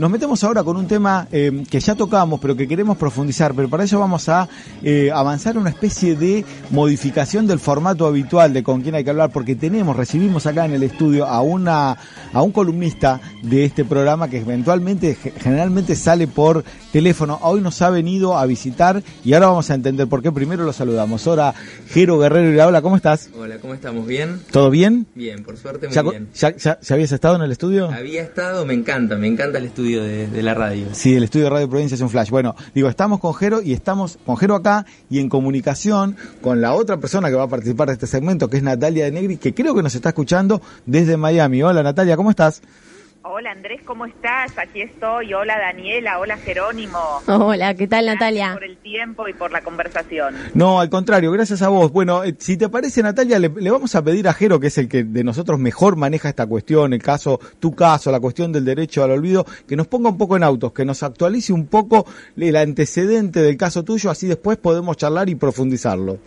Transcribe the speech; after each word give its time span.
nos 0.00 0.10
metemos 0.10 0.42
ahora 0.44 0.64
con 0.64 0.78
un 0.78 0.86
tema 0.86 1.28
eh, 1.30 1.62
que 1.70 1.78
ya 1.78 1.94
tocamos, 1.94 2.40
pero 2.40 2.56
que 2.56 2.66
queremos 2.66 2.96
profundizar, 2.96 3.52
pero 3.54 3.68
para 3.68 3.84
ello 3.84 3.98
vamos 3.98 4.30
a 4.30 4.48
eh, 4.82 5.10
avanzar 5.12 5.58
una 5.58 5.68
especie 5.68 6.16
de 6.16 6.42
modificación 6.70 7.46
del 7.46 7.58
formato 7.58 8.06
habitual 8.06 8.54
de 8.54 8.62
con 8.62 8.80
quién 8.80 8.94
hay 8.94 9.04
que 9.04 9.10
hablar, 9.10 9.30
porque 9.30 9.56
tenemos, 9.56 9.94
recibimos 9.94 10.46
acá 10.46 10.64
en 10.64 10.72
el 10.72 10.84
estudio 10.84 11.26
a 11.26 11.42
una 11.42 11.98
a 12.32 12.42
un 12.42 12.50
columnista 12.50 13.20
de 13.42 13.66
este 13.66 13.84
programa 13.84 14.28
que 14.28 14.38
eventualmente, 14.38 15.16
generalmente 15.38 15.94
sale 15.96 16.26
por 16.26 16.64
teléfono. 16.92 17.38
Hoy 17.42 17.60
nos 17.60 17.80
ha 17.82 17.90
venido 17.90 18.36
a 18.36 18.46
visitar 18.46 19.02
y 19.24 19.32
ahora 19.34 19.46
vamos 19.48 19.70
a 19.70 19.74
entender 19.74 20.08
por 20.08 20.22
qué. 20.22 20.32
Primero 20.32 20.64
lo 20.64 20.72
saludamos. 20.72 21.26
Ahora, 21.26 21.54
Jero 21.88 22.18
Guerrero 22.18 22.54
y 22.54 22.58
hola, 22.60 22.82
¿cómo 22.82 22.96
estás? 22.96 23.30
Hola, 23.38 23.58
¿cómo 23.58 23.74
estamos? 23.74 24.06
¿Bien? 24.06 24.40
¿Todo 24.50 24.70
bien? 24.70 25.06
Bien, 25.14 25.42
por 25.44 25.56
suerte 25.56 25.86
muy 25.86 25.94
¿Ya, 25.94 26.02
bien. 26.02 26.28
ya, 26.34 26.56
ya- 26.56 26.78
ya 26.80 26.94
habías 26.94 27.12
estado 27.12 27.36
en 27.36 27.42
el 27.42 27.52
estudio? 27.52 27.90
Había 27.90 28.22
estado, 28.22 28.66
me 28.66 28.74
encanta, 28.74 29.16
me 29.16 29.26
encanta 29.26 29.58
el 29.58 29.66
estudio 29.66 30.02
de, 30.02 30.26
de 30.26 30.42
la 30.42 30.54
radio. 30.54 30.86
Sí, 30.92 31.14
el 31.14 31.24
estudio 31.24 31.44
de 31.46 31.50
Radio 31.50 31.68
Provincia 31.70 31.94
es 31.94 32.00
un 32.00 32.10
flash. 32.10 32.30
Bueno, 32.30 32.54
digo, 32.74 32.88
estamos 32.88 33.20
con 33.20 33.34
Jero 33.34 33.62
y 33.62 33.72
estamos 33.72 34.18
con 34.26 34.36
Jero 34.36 34.54
acá 34.56 34.86
y 35.08 35.18
en 35.20 35.28
comunicación 35.28 36.16
con 36.40 36.60
la 36.60 36.74
otra 36.74 36.98
persona 36.98 37.28
que 37.28 37.34
va 37.36 37.44
a 37.44 37.48
participar 37.48 37.88
de 37.88 37.94
este 37.94 38.06
segmento, 38.06 38.48
que 38.50 38.56
es 38.56 38.62
Natalia 38.62 39.04
de 39.04 39.12
Negri, 39.12 39.36
que 39.36 39.54
creo 39.54 39.74
que 39.74 39.82
nos 39.82 39.94
está 39.94 40.10
escuchando 40.10 40.60
desde 40.86 41.16
Miami. 41.16 41.62
Hola 41.62 41.82
Natalia, 41.82 42.16
¿cómo 42.16 42.30
estás? 42.30 42.62
Hola 43.22 43.50
Andrés, 43.50 43.82
¿cómo 43.84 44.06
estás? 44.06 44.56
Aquí 44.56 44.80
estoy. 44.80 45.34
Hola 45.34 45.58
Daniela, 45.58 46.18
hola 46.20 46.38
Jerónimo. 46.38 46.98
Hola, 47.26 47.74
¿qué 47.74 47.86
tal 47.86 48.06
Gracias 48.06 48.14
Natalia? 48.20 48.52
por 48.54 48.64
el 48.64 48.78
tiempo 48.78 49.28
y 49.28 49.34
por 49.34 49.52
la 49.52 49.60
conversación. 49.60 50.34
No, 50.54 50.80
al 50.80 50.88
contrario, 50.88 51.30
gracias 51.30 51.60
a 51.60 51.68
vos. 51.68 51.92
Bueno, 51.92 52.24
eh, 52.24 52.34
si 52.38 52.56
te 52.56 52.70
parece, 52.70 53.02
Natalia, 53.02 53.38
le, 53.38 53.50
le 53.50 53.70
vamos 53.70 53.94
a 53.94 54.02
pedir 54.02 54.26
a 54.26 54.32
Jero, 54.32 54.58
que 54.58 54.68
es 54.68 54.78
el 54.78 54.88
que 54.88 55.04
de 55.04 55.22
nosotros 55.22 55.58
mejor 55.58 55.96
maneja 55.96 56.30
esta 56.30 56.46
cuestión, 56.46 56.94
el 56.94 57.02
caso, 57.02 57.38
tu 57.58 57.74
caso, 57.74 58.10
la 58.10 58.20
cuestión 58.20 58.52
del 58.52 58.64
derecho 58.64 59.04
al 59.04 59.10
olvido, 59.10 59.44
que 59.68 59.76
nos 59.76 59.86
ponga 59.86 60.08
un 60.08 60.16
poco 60.16 60.38
en 60.38 60.42
autos, 60.42 60.72
que 60.72 60.86
nos 60.86 61.02
actualice 61.02 61.52
un 61.52 61.66
poco 61.66 62.06
el 62.38 62.56
antecedente 62.56 63.42
del 63.42 63.58
caso 63.58 63.84
tuyo, 63.84 64.08
así 64.08 64.28
después 64.28 64.56
podemos 64.56 64.96
charlar 64.96 65.28
y 65.28 65.34
profundizarlo. 65.34 66.18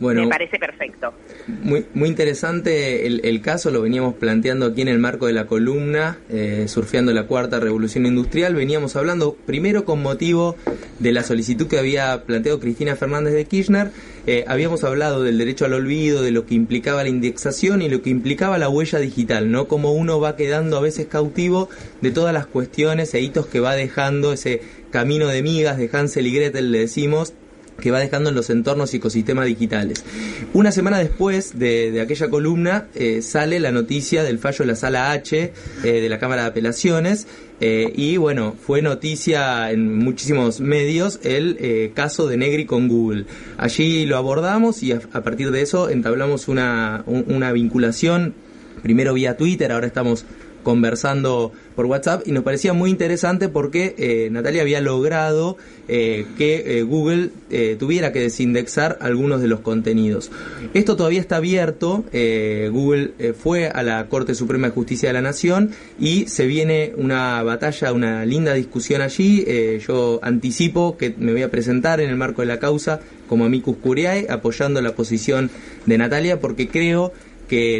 Bueno, 0.00 0.22
Me 0.22 0.28
parece 0.28 0.58
perfecto. 0.58 1.12
muy, 1.48 1.84
muy 1.94 2.08
interesante 2.08 3.06
el, 3.06 3.20
el 3.24 3.40
caso, 3.42 3.70
lo 3.72 3.82
veníamos 3.82 4.14
planteando 4.14 4.66
aquí 4.66 4.82
en 4.82 4.88
el 4.88 4.98
marco 5.00 5.26
de 5.26 5.32
la 5.32 5.46
columna, 5.46 6.18
eh, 6.28 6.66
surfeando 6.68 7.12
la 7.12 7.26
cuarta 7.26 7.58
revolución 7.58 8.06
industrial. 8.06 8.54
Veníamos 8.54 8.94
hablando 8.94 9.34
primero 9.34 9.84
con 9.84 10.00
motivo 10.00 10.54
de 11.00 11.12
la 11.12 11.24
solicitud 11.24 11.66
que 11.66 11.78
había 11.78 12.22
planteado 12.24 12.60
Cristina 12.60 12.94
Fernández 12.94 13.34
de 13.34 13.44
Kirchner. 13.46 13.90
Eh, 14.26 14.44
habíamos 14.46 14.84
hablado 14.84 15.24
del 15.24 15.36
derecho 15.38 15.64
al 15.64 15.72
olvido, 15.72 16.22
de 16.22 16.30
lo 16.30 16.46
que 16.46 16.54
implicaba 16.54 17.02
la 17.02 17.08
indexación 17.08 17.82
y 17.82 17.88
lo 17.88 18.00
que 18.02 18.10
implicaba 18.10 18.58
la 18.58 18.68
huella 18.68 19.00
digital, 19.00 19.50
¿no? 19.50 19.66
Como 19.66 19.92
uno 19.92 20.20
va 20.20 20.36
quedando 20.36 20.76
a 20.76 20.80
veces 20.80 21.06
cautivo 21.06 21.68
de 22.02 22.10
todas 22.12 22.32
las 22.32 22.46
cuestiones 22.46 23.12
e 23.14 23.20
hitos 23.20 23.46
que 23.46 23.58
va 23.60 23.74
dejando 23.74 24.32
ese 24.32 24.60
camino 24.90 25.26
de 25.28 25.42
migas 25.42 25.76
de 25.76 25.90
Hansel 25.92 26.26
y 26.26 26.32
Gretel, 26.34 26.70
le 26.70 26.78
decimos, 26.80 27.32
que 27.80 27.90
va 27.92 28.00
dejando 28.00 28.28
en 28.30 28.34
los 28.34 28.50
entornos 28.50 28.92
y 28.92 28.96
ecosistemas 28.96 29.46
digitales. 29.46 30.04
Una 30.52 30.72
semana 30.72 30.98
después 30.98 31.58
de, 31.58 32.00
aquella 32.00 32.28
columna 32.28 32.88
eh, 32.94 33.22
sale 33.22 33.60
la 33.60 33.70
noticia 33.70 34.24
del 34.24 34.38
fallo 34.38 34.58
de 34.60 34.66
la 34.66 34.74
sala 34.76 35.12
H 35.12 35.52
eh, 35.84 35.86
de 36.00 36.08
la 36.08 36.18
Cámara 36.18 36.42
de 36.42 36.48
Apelaciones 36.48 37.26
eh, 37.60 37.92
y 37.94 38.16
bueno, 38.16 38.56
fue 38.60 38.82
noticia 38.82 39.70
en 39.70 39.96
muchísimos 39.98 40.60
medios 40.60 41.20
el 41.22 41.92
caso 41.94 42.26
de 42.26 42.36
Negri 42.36 42.66
con 42.66 42.88
Google. 42.88 43.26
Allí 43.56 44.06
lo 44.06 44.16
abordamos 44.16 44.82
y 44.82 44.92
a, 44.92 45.00
a 45.12 45.22
partir 45.22 45.50
de 45.52 45.62
eso 45.62 45.88
entablamos 45.88 46.48
una, 46.48 47.02
un- 47.06 47.24
una 47.28 47.52
vinculación, 47.52 48.34
primero 48.82 49.14
vía 49.14 49.36
Twitter, 49.36 49.70
ahora 49.72 49.86
estamos 49.86 50.24
conversando 50.64 51.52
por 51.78 51.86
WhatsApp 51.86 52.26
y 52.26 52.32
nos 52.32 52.42
parecía 52.42 52.72
muy 52.72 52.90
interesante 52.90 53.48
porque 53.48 53.94
eh, 53.98 54.30
Natalia 54.32 54.62
había 54.62 54.80
logrado 54.80 55.56
eh, 55.86 56.26
que 56.36 56.80
eh, 56.80 56.82
Google 56.82 57.30
eh, 57.50 57.76
tuviera 57.78 58.10
que 58.10 58.18
desindexar 58.18 58.98
algunos 59.00 59.40
de 59.40 59.46
los 59.46 59.60
contenidos. 59.60 60.32
Esto 60.74 60.96
todavía 60.96 61.20
está 61.20 61.36
abierto, 61.36 62.04
eh, 62.12 62.68
Google 62.72 63.12
eh, 63.20 63.32
fue 63.32 63.68
a 63.68 63.84
la 63.84 64.08
Corte 64.08 64.34
Suprema 64.34 64.66
de 64.66 64.72
Justicia 64.72 65.10
de 65.10 65.12
la 65.12 65.20
Nación 65.20 65.70
y 66.00 66.26
se 66.26 66.46
viene 66.46 66.94
una 66.96 67.44
batalla, 67.44 67.92
una 67.92 68.26
linda 68.26 68.54
discusión 68.54 69.00
allí. 69.00 69.46
Yo 69.86 70.18
anticipo 70.20 70.96
que 70.96 71.14
me 71.16 71.30
voy 71.30 71.42
a 71.42 71.50
presentar 71.52 72.00
en 72.00 72.10
el 72.10 72.16
marco 72.16 72.42
de 72.42 72.48
la 72.48 72.58
causa 72.58 72.98
como 73.28 73.44
amicus 73.44 73.76
curiae 73.76 74.26
apoyando 74.28 74.82
la 74.82 74.96
posición 74.96 75.48
de 75.86 75.96
Natalia 75.96 76.40
porque 76.40 76.66
creo 76.66 77.12
que 77.12 77.27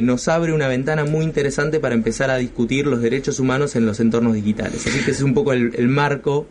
nos 0.02 0.28
abre 0.28 0.52
una 0.52 0.68
ventana 0.68 1.04
muy 1.04 1.24
interesante 1.24 1.80
para 1.80 1.94
empezar 1.94 2.30
a 2.30 2.36
discutir 2.36 2.86
los 2.86 3.00
derechos 3.02 3.40
humanos 3.40 3.76
en 3.76 3.86
los 3.86 4.00
entornos 4.00 4.34
digitales. 4.34 4.86
Así 4.86 4.98
que 5.04 5.10
ese 5.10 5.20
es 5.20 5.22
un 5.22 5.34
poco 5.34 5.52
el, 5.52 5.74
el 5.76 5.88
marco 5.88 6.46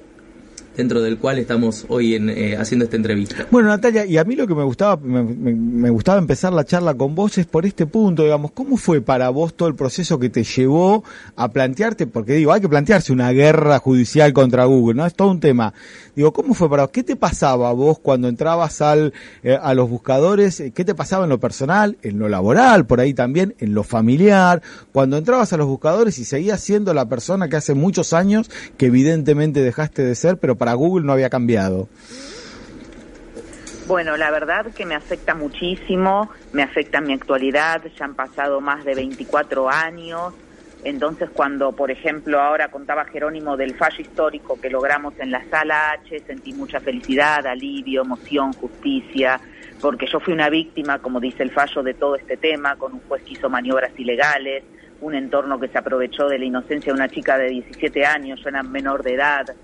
dentro 0.78 1.02
del 1.02 1.18
cual 1.18 1.40
estamos 1.40 1.86
hoy 1.90 2.14
en, 2.14 2.30
eh, 2.30 2.56
haciendo 2.56 2.86
esta 2.86 2.96
entrevista. 2.96 3.48
Bueno, 3.50 3.70
Natalia, 3.70 4.06
y 4.06 4.18
a 4.18 4.24
mí 4.24 4.36
lo 4.36 4.46
que 4.48 4.54
me 4.54 4.64
gustaba, 4.64 4.96
me, 4.98 5.90
gustaba 5.90 6.20
empezar 6.20 6.54
la 6.54 6.64
charla 6.64 6.94
con 6.94 7.16
vos 7.16 7.38
es 7.40 7.48
por 7.48 7.66
este 7.66 7.88
punto, 7.88 8.24
digamos, 8.24 8.52
¿cómo 8.52 8.78
fue 8.78 9.02
para 9.02 9.30
vos 9.30 9.56
todo 9.56 9.68
el 9.68 9.76
proceso 9.76 10.20
que 10.20 10.30
te 10.30 10.44
llevó 10.44 11.04
a 11.36 11.50
plantearte, 11.50 12.06
porque 12.06 12.34
digo, 12.34 12.54
hay 12.54 12.62
que 12.62 12.70
plantearse 12.70 13.12
una 13.12 13.32
guerra 13.32 13.80
judicial 13.80 14.32
contra 14.34 14.66
Google, 14.66 14.96
¿no? 14.96 15.06
Es 15.06 15.16
todo 15.16 15.32
un 15.32 15.40
tema. 15.40 15.74
Digo, 16.16 16.32
¿cómo 16.34 16.54
fue 16.54 16.70
para 16.70 16.84
vos? 16.84 16.92
¿Qué 16.92 17.04
te 17.04 17.16
pasaba 17.16 17.72
vos 17.74 18.00
cuando 18.00 18.28
entrabas 18.28 18.82
al, 18.82 19.14
eh, 19.44 19.58
a 19.60 19.74
los 19.74 19.90
buscadores? 19.90 20.60
Eh, 20.60 20.72
¿Qué 20.72 20.86
te 20.86 20.94
pasaba 20.94 21.24
en 21.24 21.30
lo 21.30 21.40
personal, 21.40 21.98
en 22.04 22.20
lo 22.20 22.30
laboral, 22.30 22.86
por 22.86 23.00
ahí 23.00 23.14
también, 23.14 23.56
en 23.60 23.74
lo 23.74 23.84
familiar? 23.84 24.62
Cuando 24.92 25.18
entrabas 25.18 25.54
a 25.54 25.58
los 25.58 25.68
buscadores 25.68 26.20
y 26.20 26.26
seguías 26.26 26.62
siendo 26.62 26.94
la 26.94 27.08
persona 27.08 27.50
que 27.50 27.56
hace 27.56 27.74
muchos 27.74 28.14
años 28.14 28.50
que 28.78 28.88
evidentemente 28.88 29.62
dejaste 29.62 30.04
de 30.04 30.16
ser, 30.16 30.38
pero 30.38 30.56
para 30.56 30.67
Google 30.74 31.06
no 31.06 31.14
había 31.14 31.30
cambiado. 31.30 31.88
Bueno, 33.88 34.18
la 34.18 34.32
verdad 34.32 34.66
que 34.76 34.86
me 34.86 34.96
afecta 34.96 35.34
muchísimo, 35.34 36.30
me 36.52 36.62
afecta 36.62 37.00
mi 37.00 37.14
actualidad, 37.14 37.82
ya 37.98 38.04
han 38.04 38.16
pasado 38.16 38.60
más 38.60 38.84
de 38.84 38.96
24 38.96 39.70
años, 39.70 40.34
entonces 40.84 41.30
cuando, 41.30 41.72
por 41.72 41.90
ejemplo, 41.90 42.42
ahora 42.42 42.68
contaba 42.70 43.06
Jerónimo 43.06 43.56
del 43.56 43.76
fallo 43.76 44.02
histórico 44.02 44.60
que 44.60 44.70
logramos 44.70 45.14
en 45.20 45.32
la 45.32 45.44
sala 45.50 45.92
H, 45.92 46.20
sentí 46.28 46.54
mucha 46.54 46.82
felicidad, 46.82 47.48
alivio, 47.48 48.02
emoción, 48.02 48.52
justicia, 48.52 49.40
porque 49.82 50.06
yo 50.06 50.20
fui 50.20 50.34
una 50.34 50.50
víctima, 50.50 51.00
como 51.00 51.22
dice 51.22 51.44
el 51.44 51.52
fallo, 51.52 51.82
de 51.82 51.94
todo 51.94 52.18
este 52.18 52.36
tema, 52.36 52.76
con 52.76 52.94
un 52.94 53.02
juez 53.08 53.24
que 53.24 53.34
hizo 53.34 53.50
maniobras 53.50 53.98
ilegales, 53.98 54.66
un 55.00 55.16
entorno 55.16 55.60
que 55.60 55.68
se 55.70 55.78
aprovechó 55.78 56.28
de 56.28 56.40
la 56.40 56.46
inocencia 56.46 56.92
de 56.92 56.98
una 56.98 57.10
chica 57.10 57.38
de 57.38 57.50
17 57.50 58.06
años, 58.06 58.42
yo 58.44 58.50
era 58.50 58.64
menor 58.64 59.04
de 59.04 59.14
edad, 59.14 59.56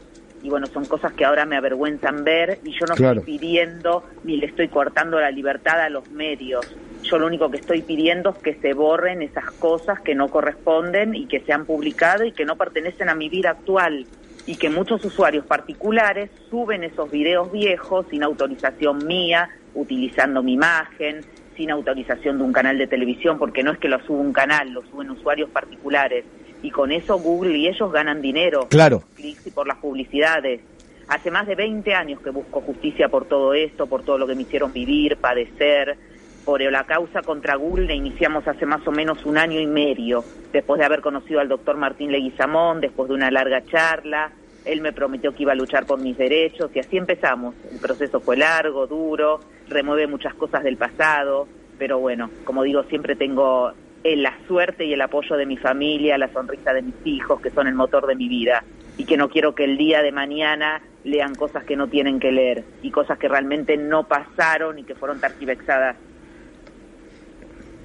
y 0.44 0.50
bueno, 0.50 0.68
son 0.68 0.84
cosas 0.86 1.14
que 1.14 1.24
ahora 1.24 1.46
me 1.46 1.56
avergüenzan 1.56 2.24
ver 2.26 2.60
y 2.66 2.72
yo 2.72 2.86
no 2.88 2.96
Claro. 2.96 3.22
estoy 3.22 3.38
pidiendo 3.40 4.04
ni 4.26 4.38
le 4.38 4.48
estoy 4.48 4.68
cortando 4.68 5.20
la 5.20 5.32
libertad 5.32 5.80
a 5.80 5.90
los 5.90 6.12
medios. 6.12 6.76
Yo 7.04 7.18
lo 7.18 7.28
único 7.28 7.50
que 7.50 7.58
estoy 7.58 7.82
pidiendo 7.82 8.32
es 8.32 8.38
que 8.40 8.56
se 8.56 8.74
borren 8.74 9.22
esas 9.22 9.50
cosas 9.52 10.02
que 10.02 10.16
no 10.16 10.28
corresponden 10.28 11.16
y 11.16 11.28
que 11.28 11.40
se 11.40 11.54
han 11.54 11.66
publicado 11.66 12.26
y 12.26 12.34
que 12.34 12.44
no 12.46 12.58
pertenecen 12.58 13.08
a 13.10 13.16
mi 13.16 13.30
vida 13.30 13.52
actual 13.52 14.06
y 14.46 14.58
que 14.58 14.70
muchos 14.70 15.04
usuarios 15.06 15.46
particulares 15.46 16.30
suben 16.50 16.84
esos 16.84 17.10
videos 17.10 17.50
viejos 17.50 18.06
sin 18.10 18.24
autorización 18.24 19.06
mía, 19.08 19.50
utilizando 19.74 20.44
mi 20.44 20.54
imagen, 20.54 21.22
sin 21.56 21.72
autorización 21.72 22.38
de 22.38 22.44
un 22.44 22.52
canal 22.52 22.78
de 22.78 22.88
televisión, 22.88 23.38
porque 23.40 23.64
no 23.64 23.72
es 23.72 23.78
que 23.80 23.88
lo 23.88 24.00
suba 24.06 24.20
un 24.20 24.34
canal, 24.34 24.72
lo 24.72 24.82
suben 24.88 25.10
usuarios 25.12 25.50
particulares. 25.52 26.26
Y 26.64 26.72
con 26.72 26.92
eso 26.92 27.20
Google 27.20 27.58
y 27.58 27.68
ellos 27.68 27.92
ganan 27.92 28.22
dinero 28.22 28.68
Claro. 28.70 29.04
clics 29.16 29.46
y 29.46 29.52
por 29.52 29.68
las 29.68 29.78
publicidades. 29.78 30.62
Hace 31.10 31.30
más 31.30 31.46
de 31.46 31.56
20 31.56 31.94
años 31.94 32.22
que 32.22 32.30
busco 32.32 32.62
justicia 32.62 33.10
por 33.10 33.26
todo 33.26 33.54
esto, 33.54 33.86
por 33.86 34.04
todo 34.04 34.18
lo 34.18 34.26
que 34.26 34.34
me 34.34 34.44
hicieron 34.44 34.74
vivir, 34.74 35.18
padecer. 35.18 35.98
Por 36.46 36.62
la 36.62 36.86
causa 36.86 37.22
contra 37.22 37.56
Google 37.56 37.86
la 37.88 37.94
iniciamos 37.94 38.48
hace 38.48 38.66
más 38.66 38.86
o 38.88 38.92
menos 38.92 39.26
un 39.26 39.38
año 39.38 39.60
y 39.62 39.68
medio, 39.68 40.24
después 40.52 40.80
de 40.80 40.86
haber 40.86 41.02
conocido 41.02 41.40
al 41.40 41.48
doctor 41.48 41.78
Martín 41.78 42.12
Leguizamón, 42.12 42.82
después 42.82 43.08
de 43.10 43.16
una 43.16 43.32
larga 43.32 43.64
charla. 43.66 44.32
Él 44.66 44.82
me 44.82 44.94
prometió 44.94 45.34
que 45.36 45.44
iba 45.44 45.52
a 45.52 45.56
luchar 45.56 45.86
por 45.86 46.00
mis 46.00 46.18
derechos 46.18 46.72
y 46.74 46.80
así 46.80 46.98
empezamos. 46.98 47.54
El 47.72 47.80
proceso 47.80 48.22
fue 48.22 48.38
largo, 48.38 48.88
duro, 48.88 49.42
remueve 49.68 50.08
muchas 50.08 50.34
cosas 50.36 50.64
del 50.64 50.78
pasado, 50.78 51.48
pero 51.78 52.00
bueno, 52.00 52.30
como 52.46 52.64
digo, 52.64 52.84
siempre 52.84 53.16
tengo 53.18 53.74
eh, 54.04 54.16
la 54.16 54.38
suerte 54.48 54.86
y 54.86 54.94
el 54.94 55.02
apoyo 55.02 55.36
de 55.36 55.46
mi 55.46 55.58
familia, 55.58 56.18
la 56.18 56.32
sonrisa 56.32 56.74
de 56.74 56.82
mis 56.82 56.96
hijos, 57.06 57.42
que 57.42 57.50
son 57.50 57.68
el 57.68 57.76
motor 57.76 58.08
de 58.08 58.16
mi 58.16 58.28
vida, 58.28 58.64
y 58.98 59.06
que 59.06 59.18
no 59.18 59.30
quiero 59.30 59.56
que 59.56 59.64
el 59.64 59.78
día 59.78 60.02
de 60.02 60.12
mañana 60.12 60.82
lean 61.04 61.36
cosas 61.36 61.64
que 61.64 61.76
no 61.76 61.88
tienen 61.88 62.20
que 62.20 62.32
leer 62.32 62.64
y 62.82 62.92
cosas 62.92 63.18
que 63.18 63.28
realmente 63.28 63.78
no 63.78 64.08
pasaron 64.08 64.80
y 64.80 64.84
que 64.84 64.96
fueron 64.96 65.20
targiversadas. 65.20 65.98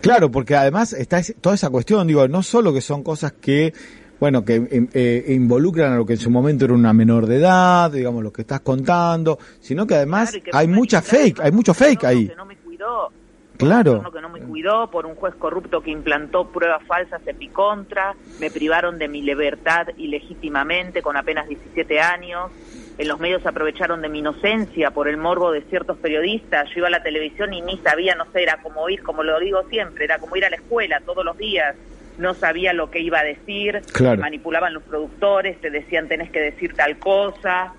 Claro, 0.01 0.31
porque 0.31 0.55
además 0.55 0.93
está 0.93 1.21
toda 1.41 1.55
esa 1.55 1.71
cuestión, 1.71 2.07
digo, 2.07 2.27
no 2.29 2.43
solo 2.43 2.73
que 2.73 2.81
son 2.81 3.03
cosas 3.03 3.33
que, 3.33 3.73
bueno, 4.21 4.45
que 4.45 4.57
eh, 4.57 4.89
eh, 4.93 5.25
involucran 5.35 5.93
a 5.93 5.97
lo 5.97 6.07
que 6.07 6.13
en 6.13 6.19
su 6.21 6.31
momento 6.31 6.65
era 6.65 6.75
una 6.75 6.93
menor 6.93 7.27
de 7.27 7.37
edad, 7.37 7.91
digamos, 7.91 8.23
lo 8.23 8.33
que 8.33 8.43
estás 8.43 8.61
contando, 8.61 9.39
sino 9.61 9.87
que 9.87 9.97
además 9.97 10.31
Claro, 10.31 10.39
y 10.39 10.51
que 10.51 10.51
hay 10.57 10.69
mucha 10.69 11.03
fake, 11.03 11.41
hay 11.41 11.53
mucho 11.53 11.75
fake 11.75 12.05
ahí. 12.05 12.29
Que 12.29 12.37
no 12.37 12.47
me 12.47 12.57
cuidó, 12.57 13.11
Claro. 13.59 14.11
Que 14.13 14.21
no 14.21 14.29
me 14.29 14.41
cuidó, 14.41 14.89
por 14.91 15.05
un 15.05 15.17
juez 15.17 15.35
corrupto 15.35 15.83
que 15.83 15.91
implantó 15.91 16.49
pruebas 16.49 16.83
falsas 16.85 17.21
en 17.27 17.39
mi 17.39 17.49
contra, 17.49 18.15
me 18.41 18.51
privaron 18.51 18.99
de 18.99 19.09
mi 19.09 19.21
libertad 19.21 19.89
ilegítimamente 19.97 21.03
con 21.03 21.17
apenas 21.17 21.49
17 21.49 22.01
años. 22.01 22.53
En 22.97 23.09
los 23.09 23.19
medios 23.21 23.45
aprovecharon 23.47 24.01
de 24.01 24.09
mi 24.09 24.21
inocencia 24.21 24.93
por 24.93 25.09
el 25.09 25.17
morbo 25.17 25.51
de 25.51 25.63
ciertos 25.63 25.99
periodistas. 25.99 26.69
Yo 26.71 26.79
iba 26.79 26.87
a 26.89 26.91
la 26.91 27.03
televisión 27.03 27.53
y 27.53 27.61
ni 27.61 27.79
sabía, 27.79 28.15
no 28.15 28.27
sé, 28.33 28.45
era 28.45 28.63
como 28.63 28.89
ir, 28.89 29.03
como 29.03 29.23
lo 29.25 29.39
digo 29.41 29.63
siempre, 29.69 30.05
era 30.05 30.19
como 30.19 30.37
ir 30.37 30.45
a 30.45 30.51
la 30.51 30.57
escuela 30.57 31.01
todos 31.05 31.25
los 31.25 31.37
días 31.37 31.75
no 32.19 32.35
sabía 32.35 32.73
lo 32.73 32.91
que 32.91 32.99
iba 32.99 33.21
a 33.21 33.25
decir, 33.25 33.81
manipulaban 34.19 34.75
los 34.75 34.83
productores, 34.83 35.61
te 35.61 35.71
decían 35.71 36.09
tenés 36.09 36.31
que 36.31 36.41
decir 36.41 36.75
tal 36.75 36.99
cosa, 36.99 37.73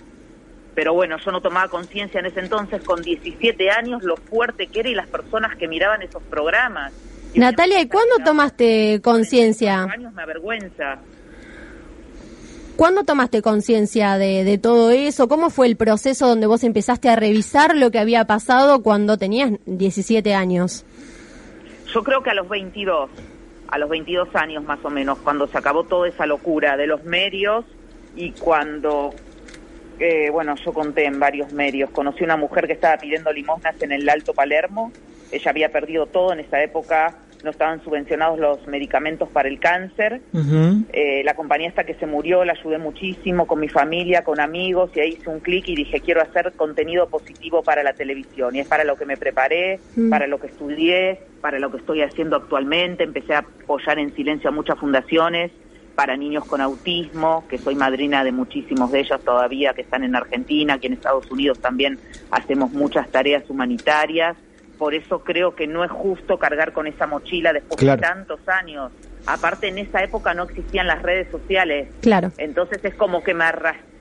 pero 0.76 0.94
bueno, 0.94 1.18
yo 1.24 1.32
no 1.32 1.42
tomaba 1.42 1.68
conciencia 1.68 2.20
en 2.20 2.28
ese 2.28 2.40
entonces, 2.40 2.82
con 2.84 3.02
17 3.02 3.70
años, 3.70 4.04
lo 4.04 4.16
fuerte 4.16 4.68
que 4.68 4.82
era 4.82 4.90
y 4.90 4.96
las 4.96 5.08
personas 5.08 5.56
que 5.58 5.68
miraban 5.68 6.02
esos 6.02 6.24
programas. 6.24 6.94
Natalia, 7.36 7.82
¿y 7.82 7.88
cuándo 7.88 8.16
tomaste 8.24 9.02
conciencia? 9.04 9.84
años 9.84 10.14
me 10.14 10.24
avergüenza. 10.24 11.00
¿Cuándo 12.76 13.04
tomaste 13.04 13.42
conciencia 13.42 14.18
de, 14.18 14.46
de, 14.46 14.58
todo 14.58 14.92
eso? 14.92 15.28
¿Cómo 15.28 15.50
fue 15.50 15.68
el 15.68 15.76
proceso 15.76 16.28
donde 16.28 16.48
vos 16.48 16.64
empezaste 16.64 17.10
a 17.10 17.18
revisar 17.18 17.76
lo 17.76 17.92
que 17.92 18.00
había 18.00 18.24
pasado 18.26 18.82
cuando 18.82 19.18
tenías 19.18 19.52
17 19.66 20.34
años? 20.34 20.86
Yo 21.94 22.04
creo 22.04 22.24
que 22.24 22.30
a 22.30 22.36
los 22.36 22.48
22 22.48 23.10
a 23.72 23.78
los 23.78 23.90
22 23.90 24.36
años 24.36 24.64
más 24.64 24.80
o 24.84 24.90
menos, 24.90 25.20
cuando 25.20 25.48
se 25.48 25.58
acabó 25.58 25.84
toda 25.84 26.08
esa 26.08 26.26
locura 26.26 26.76
de 26.76 26.88
los 26.88 27.04
medios 27.04 27.66
y 28.16 28.32
cuando, 28.32 29.14
eh, 30.00 30.30
bueno, 30.32 30.56
yo 30.56 30.74
conté 30.74 31.06
en 31.06 31.20
varios 31.20 31.52
medios, 31.54 31.90
conocí 31.90 32.24
una 32.24 32.38
mujer 32.38 32.68
que 32.68 32.74
estaba 32.74 32.98
pidiendo 32.98 33.32
limosnas 33.32 33.82
en 33.82 33.92
el 33.92 34.08
Alto 34.10 34.34
Palermo, 34.34 34.92
ella 35.32 35.52
había 35.52 35.70
perdido 35.72 36.06
todo 36.08 36.34
en 36.34 36.40
esa 36.40 36.62
época, 36.64 37.16
no 37.44 37.52
estaban 37.52 37.84
subvencionados 37.84 38.40
los 38.40 38.68
medicamentos 38.68 39.30
para 39.30 39.48
el 39.48 39.60
cáncer. 39.60 40.22
Eh, 40.92 41.22
la 41.24 41.36
compañía 41.36 41.70
hasta 41.70 41.86
que 41.86 41.94
se 41.94 42.06
murió 42.06 42.44
la 42.44 42.54
ayudé 42.54 42.78
muchísimo 42.78 43.48
con 43.48 43.60
mi 43.60 43.70
familia, 43.70 44.24
con 44.24 44.40
amigos, 44.40 44.92
y 44.96 45.00
ahí 45.00 45.10
hice 45.20 45.30
un 45.30 45.40
clic 45.40 45.68
y 45.70 45.76
dije, 45.76 46.02
quiero 46.02 46.22
hacer 46.22 46.52
contenido 46.54 47.08
positivo 47.08 47.64
para 47.64 47.84
la 47.84 47.94
televisión. 47.94 48.56
Y 48.56 48.60
es 48.60 48.68
para 48.68 48.84
lo 48.84 48.96
que 48.98 49.06
me 49.06 49.18
preparé, 49.18 49.80
mm. 49.96 50.10
para 50.10 50.28
lo 50.28 50.40
que 50.40 50.48
estudié, 50.48 51.22
para 51.42 51.60
lo 51.60 51.72
que 51.72 51.78
estoy 51.78 52.02
haciendo 52.02 52.36
actualmente. 52.36 53.04
Empecé 53.04 53.34
a 53.34 53.40
apoyar 53.40 54.00
en 54.00 54.14
silencio 54.16 54.50
a 54.50 54.54
muchas 54.54 54.78
fundaciones 54.78 55.52
para 55.96 56.16
niños 56.18 56.46
con 56.46 56.62
autismo, 56.62 57.46
que 57.50 57.58
soy 57.58 57.76
madrina 57.76 58.24
de 58.24 58.32
muchísimos 58.32 58.92
de 58.92 59.02
ellos 59.02 59.24
todavía 59.24 59.74
que 59.74 59.82
están 59.82 60.04
en 60.04 60.16
Argentina, 60.16 60.76
aquí 60.76 60.88
en 60.88 60.94
Estados 60.94 61.30
Unidos 61.32 61.60
también 61.60 62.00
hacemos 62.32 62.72
muchas 62.72 63.10
tareas 63.10 63.50
humanitarias 63.50 64.38
por 64.80 64.96
eso 64.96 65.20
creo 65.26 65.56
que 65.56 65.68
no 65.68 65.84
es 65.84 65.92
justo 65.92 66.40
cargar 66.40 66.72
con 66.72 66.88
esa 66.88 67.06
mochila 67.06 67.52
después 67.52 67.86
de 67.86 67.98
tantos 67.98 68.40
años. 68.48 68.94
Aparte, 69.26 69.68
en 69.68 69.78
esa 69.78 70.02
época 70.02 70.34
no 70.34 70.44
existían 70.44 70.88
las 70.88 71.02
redes 71.02 71.30
sociales. 71.30 71.90
Claro. 72.00 72.32
Entonces 72.38 72.80
es 72.86 72.96
como 72.96 73.22
que 73.22 73.34
me 73.34 73.44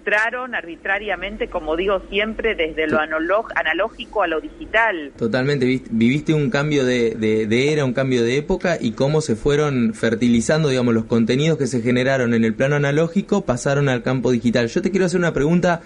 arrastraron 0.09 0.55
arbitrariamente, 0.55 1.49
como 1.49 1.77
digo 1.77 2.03
siempre, 2.11 2.55
desde 2.55 2.87
lo 2.87 2.99
analógico 3.01 4.23
a 4.23 4.27
lo 4.27 4.41
digital. 4.41 5.13
Totalmente. 5.17 5.67
Viviste 5.91 6.35
un 6.35 6.51
cambio 6.51 6.85
de, 6.85 7.15
de, 7.15 7.73
era, 7.73 7.85
un 7.85 7.93
cambio 7.93 8.23
de 8.23 8.37
época 8.37 8.79
y 8.81 8.93
cómo 8.93 9.21
se 9.21 9.37
fueron 9.37 9.95
fertilizando, 9.95 10.69
digamos, 10.69 10.95
los 10.95 11.05
contenidos 11.05 11.59
que 11.59 11.67
se 11.67 11.83
generaron 11.83 12.35
en 12.35 12.45
el 12.45 12.55
plano 12.55 12.77
analógico 12.77 13.45
pasaron 13.45 13.89
al 13.89 14.03
campo 14.03 14.31
digital. 14.31 14.69
Yo 14.69 14.83
te 14.83 14.91
quiero 14.91 15.07
hacer 15.07 15.19
una 15.19 15.33
pregunta 15.33 15.83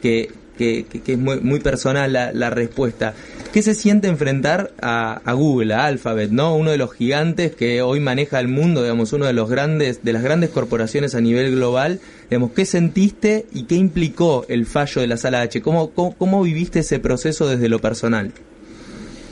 que, 0.00 0.30
que, 0.56 0.86
es 1.06 1.18
muy, 1.18 1.40
muy 1.40 1.60
personal 1.60 2.12
la, 2.12 2.50
respuesta. 2.50 3.14
¿Qué 3.52 3.62
se 3.62 3.74
siente 3.74 4.08
enfrentar 4.08 4.72
a, 4.80 5.32
Google, 5.32 5.74
a 5.74 5.86
Alphabet, 5.86 6.30
¿no? 6.30 6.56
Uno 6.56 6.70
de 6.70 6.78
los 6.78 6.92
gigantes 6.92 7.54
que 7.54 7.82
hoy 7.82 8.00
maneja 8.00 8.40
el 8.40 8.48
mundo, 8.48 8.82
digamos, 8.82 9.12
uno 9.12 9.26
de 9.26 9.32
los 9.32 9.48
grandes, 9.48 10.04
de 10.04 10.12
las 10.12 10.22
grandes 10.22 10.50
corporaciones 10.50 11.14
a 11.14 11.20
nivel 11.20 11.54
global. 11.54 12.00
Digamos, 12.30 12.52
¿qué 12.52 12.64
sentiste 12.64 13.46
y 13.52 13.64
qué 13.64 13.76
implicó 13.76 14.44
el 14.48 14.66
fallo 14.66 15.00
de 15.00 15.06
la 15.06 15.16
sala 15.16 15.40
H? 15.42 15.62
¿Cómo, 15.62 15.90
cómo, 15.90 16.16
cómo 16.16 16.42
viviste 16.42 16.80
ese 16.80 16.98
proceso 16.98 17.48
desde 17.48 17.68
lo 17.68 17.78
personal? 17.78 18.32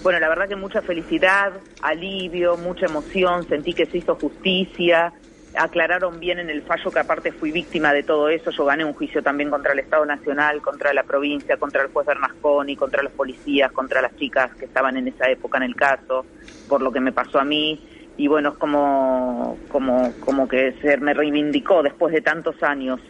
Bueno, 0.02 0.18
la 0.18 0.28
verdad 0.28 0.48
que 0.48 0.56
mucha 0.56 0.82
felicidad, 0.82 1.52
alivio, 1.80 2.56
mucha 2.56 2.86
emoción, 2.86 3.46
sentí 3.48 3.72
que 3.72 3.86
se 3.86 3.98
hizo 3.98 4.16
justicia, 4.16 5.12
aclararon 5.56 6.18
bien 6.18 6.38
en 6.38 6.50
el 6.50 6.62
fallo 6.62 6.90
que 6.90 6.98
aparte 6.98 7.32
fui 7.32 7.50
víctima 7.52 7.92
de 7.92 8.02
todo 8.02 8.28
eso. 8.28 8.50
Yo 8.50 8.64
gané 8.64 8.84
un 8.84 8.94
juicio 8.94 9.22
también 9.22 9.50
contra 9.50 9.72
el 9.72 9.80
Estado 9.80 10.04
Nacional, 10.06 10.60
contra 10.62 10.92
la 10.92 11.02
provincia, 11.02 11.56
contra 11.56 11.82
el 11.82 11.88
juez 11.88 12.06
Bernasconi, 12.06 12.76
contra 12.76 13.02
los 13.02 13.12
policías, 13.12 13.70
contra 13.72 14.00
las 14.00 14.14
chicas 14.16 14.54
que 14.56 14.64
estaban 14.64 14.96
en 14.96 15.08
esa 15.08 15.30
época 15.30 15.58
en 15.58 15.64
el 15.64 15.74
caso, 15.74 16.24
por 16.68 16.80
lo 16.80 16.92
que 16.92 17.00
me 17.00 17.12
pasó 17.12 17.38
a 17.38 17.44
mí. 17.44 17.80
Y 18.16 18.28
bueno, 18.28 18.50
es 18.50 18.58
como, 18.58 19.58
como, 19.68 20.12
como 20.20 20.48
que 20.48 20.74
se 20.82 20.96
me 20.98 21.14
reivindicó 21.14 21.82
después 21.82 22.12
de 22.12 22.20
tantos 22.20 22.62
años. 22.62 23.00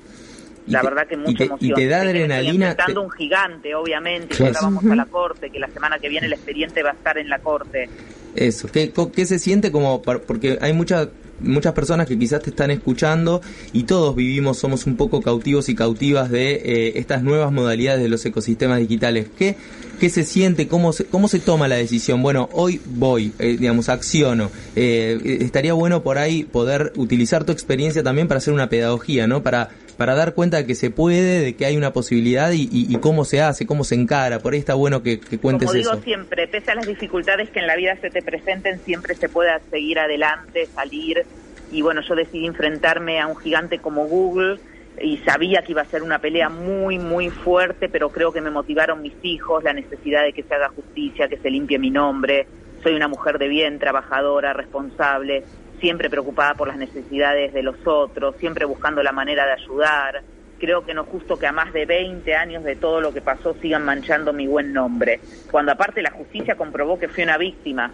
La 0.67 0.81
verdad 0.81 1.09
que 1.09 1.17
mucha 1.17 1.45
emoción. 1.45 1.73
Y 1.73 1.75
te 1.75 1.89
da 1.89 2.03
adrenalina. 2.03 2.77
un 2.97 3.11
gigante, 3.11 3.75
obviamente, 3.75 4.37
que 4.37 4.45
ahora 4.45 4.61
vamos 4.63 4.85
a 4.85 4.95
la 4.95 5.07
corte, 5.07 5.51
que 5.51 5.59
la 5.59 5.69
semana 5.69 5.99
que 5.99 6.09
viene 6.09 6.29
el 6.29 6.35
expediente 6.35 6.85
va 6.85 6.91
a 6.91 6.93
estar 6.93 7.19
en 7.19 7.29
la 7.29 7.41
corte. 7.41 7.89
Eso, 8.37 8.69
¿qué, 8.71 8.93
qué 9.15 9.27
se 9.27 9.41
siente 9.41 9.73
como, 9.73 10.03
porque 10.03 10.59
hay 10.61 10.73
mucha 10.73 11.09
muchas 11.43 11.73
personas 11.73 12.07
que 12.07 12.19
quizás 12.19 12.43
te 12.43 12.51
están 12.51 12.71
escuchando 12.71 13.41
y 13.73 13.85
todos 13.85 14.15
vivimos, 14.15 14.59
somos 14.59 14.87
un 14.87 14.97
poco 14.97 15.21
cautivos 15.23 15.69
y 15.69 15.75
cautivas 15.75 16.31
de 16.31 16.53
eh, 16.55 16.93
estas 16.97 17.23
nuevas 17.23 17.53
modalidades 17.53 18.03
de 18.03 18.09
los 18.09 18.25
ecosistemas 18.25 18.79
digitales. 18.79 19.27
¿Qué, 19.37 19.57
qué 20.01 20.11
se 20.11 20.25
siente? 20.25 20.69
¿Cómo 20.69 20.93
se, 20.93 21.05
¿Cómo 21.05 21.29
se 21.29 21.39
toma 21.39 21.69
la 21.69 21.77
decisión? 21.77 22.23
Bueno, 22.23 22.49
hoy 22.53 22.81
voy, 22.85 23.33
eh, 23.39 23.57
digamos, 23.59 23.89
acciono. 23.89 24.51
Eh, 24.77 25.39
estaría 25.41 25.73
bueno 25.73 26.03
por 26.03 26.19
ahí 26.19 26.45
poder 26.45 26.93
utilizar 26.97 27.45
tu 27.45 27.53
experiencia 27.53 28.03
también 28.03 28.29
para 28.29 28.39
hacer 28.39 28.55
una 28.55 28.69
pedagogía, 28.69 29.27
¿no? 29.27 29.43
Para 29.43 29.71
para 29.97 30.15
dar 30.15 30.35
cuenta 30.35 30.59
de 30.59 30.67
que 30.67 30.75
se 30.75 30.91
puede, 30.91 31.41
de 31.41 31.57
que 31.57 31.67
hay 31.67 31.77
una 31.77 31.93
posibilidad 31.93 32.51
y, 32.53 32.97
cómo 33.01 33.25
se 33.25 33.41
hace, 33.41 33.67
cómo 33.67 33.85
se 33.85 33.95
encara. 33.95 34.39
Por 34.39 34.53
ahí 34.53 34.59
está 34.59 34.75
bueno 34.75 35.03
que, 35.03 35.21
cuentes 35.41 35.75
eso. 35.75 35.91
Como 35.91 35.97
digo 35.97 36.05
siempre, 36.05 36.49
pese 36.49 36.71
a 36.71 36.75
las 36.75 36.87
dificultades 36.87 37.51
que 37.51 37.61
en 37.61 37.67
la 37.67 37.77
vida 37.77 37.97
se 38.01 38.11
te 38.11 38.23
presenten, 38.23 38.81
siempre 38.81 39.15
se 39.15 39.29
puede 39.29 39.51
seguir 39.71 39.99
adelante, 39.99 40.67
salir. 40.67 41.25
Y 41.71 41.83
bueno, 41.83 42.01
yo 42.03 42.15
decidí 42.15 42.47
enfrentarme 42.47 43.21
a 43.21 43.27
un 43.27 43.37
gigante 43.37 43.79
como 43.79 44.07
Google 44.07 44.59
y 45.01 45.19
sabía 45.19 45.63
que 45.63 45.73
iba 45.73 45.83
a 45.83 45.87
ser 45.87 46.03
una 46.03 46.19
pelea 46.19 46.49
muy, 46.49 46.99
muy 46.99 47.31
fuerte, 47.31 47.89
pero 47.89 48.11
creo 48.11 48.33
que 48.33 48.41
me 48.41 48.51
motivaron 48.51 49.01
mis 49.01 49.15
hijos, 49.23 49.65
la 49.65 49.73
necesidad 49.73 50.23
de 50.23 50.33
que 50.33 50.43
se 50.43 50.55
haga 50.55 50.69
justicia, 50.69 51.29
que 51.29 51.39
se 51.39 51.51
limpie 51.51 51.79
mi 51.79 51.91
nombre. 51.91 52.47
Soy 52.83 52.95
una 52.95 53.09
mujer 53.09 53.39
de 53.39 53.49
bien, 53.49 53.79
trabajadora, 53.79 54.53
responsable 54.53 55.45
siempre 55.83 56.09
preocupada 56.09 56.55
por 56.55 56.69
las 56.69 56.77
necesidades 56.77 57.53
de 57.53 57.63
los 57.63 57.77
otros, 57.85 58.37
siempre 58.39 58.65
buscando 58.65 59.03
la 59.03 59.11
manera 59.11 59.45
de 59.45 59.53
ayudar. 59.53 60.23
Creo 60.61 60.87
que 60.87 60.95
no 60.95 61.03
es 61.03 61.09
justo 61.09 61.37
que 61.41 61.49
a 61.49 61.53
más 61.53 61.73
de 61.73 61.85
20 61.85 62.35
años 62.37 62.63
de 62.63 62.77
todo 62.77 63.01
lo 63.01 63.13
que 63.13 63.21
pasó 63.21 63.55
sigan 63.61 63.85
manchando 63.85 64.33
mi 64.33 64.47
buen 64.47 64.73
nombre, 64.73 65.19
cuando 65.51 65.73
aparte 65.73 66.01
la 66.01 66.13
justicia 66.13 66.55
comprobó 66.55 67.01
que 67.01 67.09
fui 67.09 67.25
una 67.25 67.37
víctima. 67.37 67.91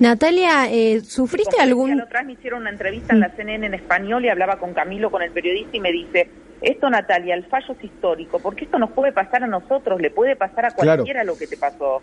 Natalia, 0.00 0.72
eh, 0.72 1.02
¿sufriste 1.02 1.60
algún...? 1.60 1.98
La 1.98 2.04
otra 2.04 2.22
me 2.22 2.32
hicieron 2.32 2.62
una 2.62 2.70
entrevista 2.70 3.12
en 3.12 3.20
la 3.20 3.28
CNN 3.36 3.66
en 3.66 3.74
español 3.74 4.24
y 4.24 4.30
hablaba 4.30 4.56
con 4.58 4.72
Camilo, 4.72 5.10
con 5.10 5.22
el 5.22 5.30
periodista, 5.30 5.76
y 5.76 5.80
me 5.80 5.92
dice, 5.92 6.30
esto 6.62 6.88
Natalia, 6.88 7.34
el 7.34 7.44
fallo 7.44 7.74
es 7.78 7.84
histórico, 7.84 8.38
porque 8.38 8.64
esto 8.64 8.78
nos 8.78 8.90
puede 8.92 9.12
pasar 9.12 9.44
a 9.44 9.46
nosotros, 9.46 10.00
le 10.00 10.10
puede 10.10 10.36
pasar 10.36 10.64
a 10.64 10.70
cualquiera 10.70 11.22
lo 11.22 11.36
que 11.36 11.46
te 11.46 11.58
pasó. 11.58 12.00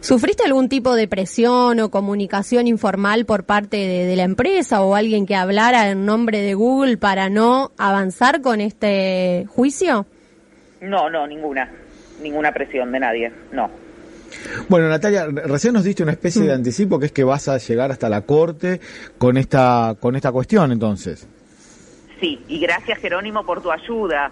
¿Sufriste 0.00 0.44
algún 0.44 0.68
tipo 0.68 0.94
de 0.94 1.08
presión 1.08 1.80
o 1.80 1.90
comunicación 1.90 2.66
informal 2.66 3.24
por 3.24 3.44
parte 3.44 3.76
de, 3.76 4.16
la 4.16 4.22
empresa 4.22 4.82
o 4.82 4.94
alguien 4.94 5.26
que 5.26 5.34
hablara 5.34 5.90
en 5.90 6.06
nombre 6.06 6.40
de 6.40 6.54
Google 6.54 6.96
para 6.96 7.28
no 7.28 7.72
avanzar 7.78 8.40
con 8.40 8.60
este 8.60 9.46
juicio? 9.48 10.06
No, 10.80 11.10
no, 11.10 11.26
ninguna. 11.26 11.70
Ninguna 12.22 12.52
presión 12.52 12.92
de 12.92 13.00
nadie, 13.00 13.32
no. 13.52 13.70
Bueno, 14.68 14.88
Natalia, 14.88 15.26
recién 15.26 15.74
nos 15.74 15.84
diste 15.84 16.02
una 16.02 16.12
especie 16.12 16.42
de 16.42 16.48
mm. 16.48 16.56
anticipo 16.56 16.98
que 16.98 17.06
es 17.06 17.12
que 17.12 17.24
vas 17.24 17.48
a 17.48 17.58
llegar 17.58 17.90
hasta 17.90 18.08
la 18.08 18.22
corte 18.22 18.80
con 19.18 19.36
esta 19.36 19.96
con 20.00 20.16
esta 20.16 20.32
cuestión, 20.32 20.72
entonces. 20.72 21.28
Sí, 22.20 22.42
y 22.48 22.58
gracias 22.60 22.98
Jerónimo 22.98 23.44
por 23.44 23.62
tu 23.62 23.70
ayuda. 23.70 24.30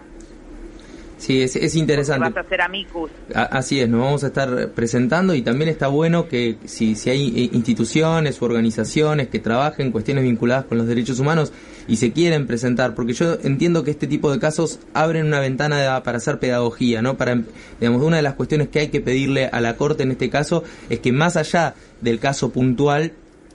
Sí, 1.17 1.43
es, 1.43 1.57
es 1.57 1.75
interesante. 1.77 2.31
vas 2.31 2.45
a 2.45 2.49
ser 2.49 2.61
amicus. 2.61 3.11
así 3.33 3.81
es, 3.81 3.89
nos 3.89 4.01
vamos 4.01 4.25
a 4.25 4.29
estar 4.29 4.71
presentando 4.71 5.35
y 5.35 5.43
también 5.43 5.69
está 5.69 5.89
bueno 5.89 6.29
que 6.29 6.59
si, 6.65 6.95
si 6.95 7.11
hay 7.11 7.29
eh, 7.29 7.51
instituciones 7.53 8.41
u 8.41 8.45
organizaciones 8.45 9.29
que 9.29 9.39
trabajen 9.39 9.93
cuestiones 9.93 10.25
vinculadas 10.25 10.65
con 10.65 10.79
los 10.79 10.87
derechos 10.87 11.21
humanos 11.21 11.53
y 11.87 11.97
se 11.97 12.13
quieren 12.13 12.47
presentar, 12.47 12.95
porque 12.95 13.13
yo 13.13 13.39
entiendo 13.43 13.85
que 13.85 13.91
este 13.91 14.07
tipo 14.07 14.33
de 14.33 14.39
casos 14.39 14.81
abren 14.95 15.27
una 15.27 15.41
ventana 15.41 16.03
para 16.03 16.19
hacer 16.19 16.39
pedagogía, 16.39 17.03
¿no? 17.03 17.17
Para, 17.17 17.43
digamos, 17.81 18.03
una 18.03 18.17
de 18.17 18.23
las 18.23 18.35
cuestiones 18.35 18.69
que 18.69 18.81
hay 18.81 18.89
que 18.89 19.01
pedirle 19.01 19.47
a 19.47 19.61
la 19.61 19.77
Corte 19.77 20.03
en 20.03 20.13
este 20.13 20.31
caso 20.31 20.65
es 20.89 21.01
que 21.01 21.13
más 21.13 21.37
allá 21.37 21.75
del 22.01 22.19
caso 22.19 22.51
puntual 22.51 23.13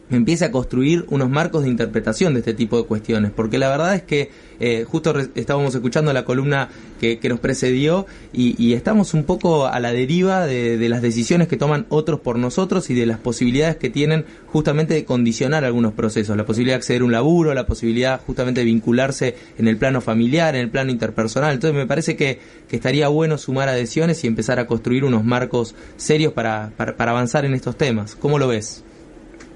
empiece 0.09 0.45
a 0.45 0.51
construir 0.51 1.05
unos 1.09 1.29
marcos 1.29 1.63
de 1.63 1.69
interpretación 1.69 2.33
de 2.33 2.39
este 2.39 2.53
tipo 2.53 2.77
de 2.77 2.83
cuestiones, 2.83 3.31
porque 3.35 3.57
la 3.57 3.69
verdad 3.69 3.95
es 3.95 4.03
que 4.03 4.29
eh, 4.59 4.85
justo 4.87 5.13
estábamos 5.35 5.73
escuchando 5.73 6.11
la 6.11 6.25
columna 6.25 6.69
que, 6.99 7.17
nos 7.29 7.39
precedió 7.39 8.05
y, 8.33 8.73
estamos 8.73 9.13
un 9.13 9.23
poco 9.23 9.67
a 9.67 9.79
la 9.79 9.93
deriva 9.93 10.45
de, 10.45 10.89
las 10.89 11.01
decisiones 11.01 11.47
que 11.47 11.57
toman 11.57 11.85
otros 11.89 12.19
por 12.19 12.37
nosotros 12.37 12.89
y 12.89 12.93
de 12.93 13.05
las 13.05 13.19
posibilidades 13.19 13.77
que 13.77 13.89
tienen 13.89 14.25
justamente 14.47 14.93
de 14.95 15.05
condicionar 15.05 15.63
algunos 15.63 15.93
procesos, 15.93 16.35
la 16.35 16.45
posibilidad 16.45 16.75
de 16.75 16.79
acceder 16.79 17.01
a 17.03 17.05
un 17.05 17.11
laburo, 17.11 17.53
la 17.53 17.65
posibilidad 17.65 18.19
justamente 18.25 18.61
de 18.61 18.65
vincularse 18.65 19.35
en 19.57 19.67
el 19.67 19.77
plano 19.77 20.01
familiar, 20.01 20.55
en 20.55 20.61
el 20.61 20.69
plano 20.69 20.91
interpersonal. 20.91 21.53
Entonces 21.53 21.77
me 21.77 21.87
parece 21.87 22.15
que, 22.15 22.39
estaría 22.69 23.07
bueno 23.07 23.37
sumar 23.37 23.67
adhesiones 23.67 24.23
y 24.23 24.27
empezar 24.27 24.59
a 24.59 24.67
construir 24.67 25.03
unos 25.03 25.25
marcos 25.25 25.75
serios 25.97 26.33
para, 26.33 26.71
para 26.77 27.11
avanzar 27.11 27.45
en 27.45 27.53
estos 27.53 27.77
temas. 27.77 28.15
¿Cómo 28.15 28.37
lo 28.37 28.47
ves? 28.47 28.83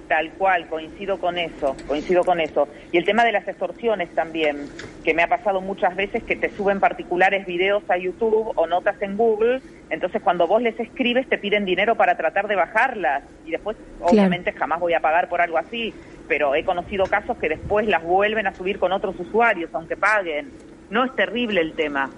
Tal 0.07 0.31
cual, 0.33 0.67
coincido 0.67 1.17
con 1.17 1.37
eso, 1.37 1.75
coincido 1.87 2.23
con 2.23 2.39
eso. 2.39 2.67
Y 2.91 2.97
el 2.97 3.05
tema 3.05 3.23
de 3.23 3.31
las 3.31 3.47
extorsiones 3.47 4.13
también, 4.13 4.67
que 5.03 5.13
me 5.13 5.23
ha 5.23 5.27
pasado 5.27 5.61
muchas 5.61 5.95
veces 5.95 6.23
que 6.23 6.35
te 6.35 6.49
suben 6.51 6.79
particulares 6.79 7.45
videos 7.45 7.83
a 7.89 7.97
YouTube 7.97 8.51
o 8.55 8.67
notas 8.67 9.01
en 9.01 9.17
Google, 9.17 9.61
entonces 9.89 10.21
cuando 10.21 10.47
vos 10.47 10.61
les 10.61 10.79
escribes 10.79 11.27
te 11.29 11.37
piden 11.37 11.65
dinero 11.65 11.95
para 11.95 12.15
tratar 12.15 12.47
de 12.47 12.55
bajarlas 12.55 13.23
y 13.45 13.51
después 13.51 13.77
obviamente 14.01 14.51
jamás 14.51 14.79
voy 14.79 14.93
a 14.93 14.99
pagar 14.99 15.29
por 15.29 15.41
algo 15.41 15.57
así, 15.57 15.93
pero 16.27 16.53
he 16.55 16.63
conocido 16.63 17.05
casos 17.05 17.37
que 17.37 17.49
después 17.49 17.87
las 17.87 18.03
vuelven 18.03 18.47
a 18.47 18.53
subir 18.53 18.79
con 18.79 18.91
otros 18.91 19.19
usuarios 19.19 19.69
aunque 19.73 19.95
paguen. 19.95 20.51
No 20.89 21.05
es 21.05 21.15
terrible 21.15 21.61
el 21.61 21.73
tema. 21.73 22.09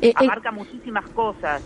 Eh, 0.00 0.08
eh, 0.08 0.12
Abarca 0.14 0.52
muchísimas 0.52 1.08
cosas. 1.10 1.62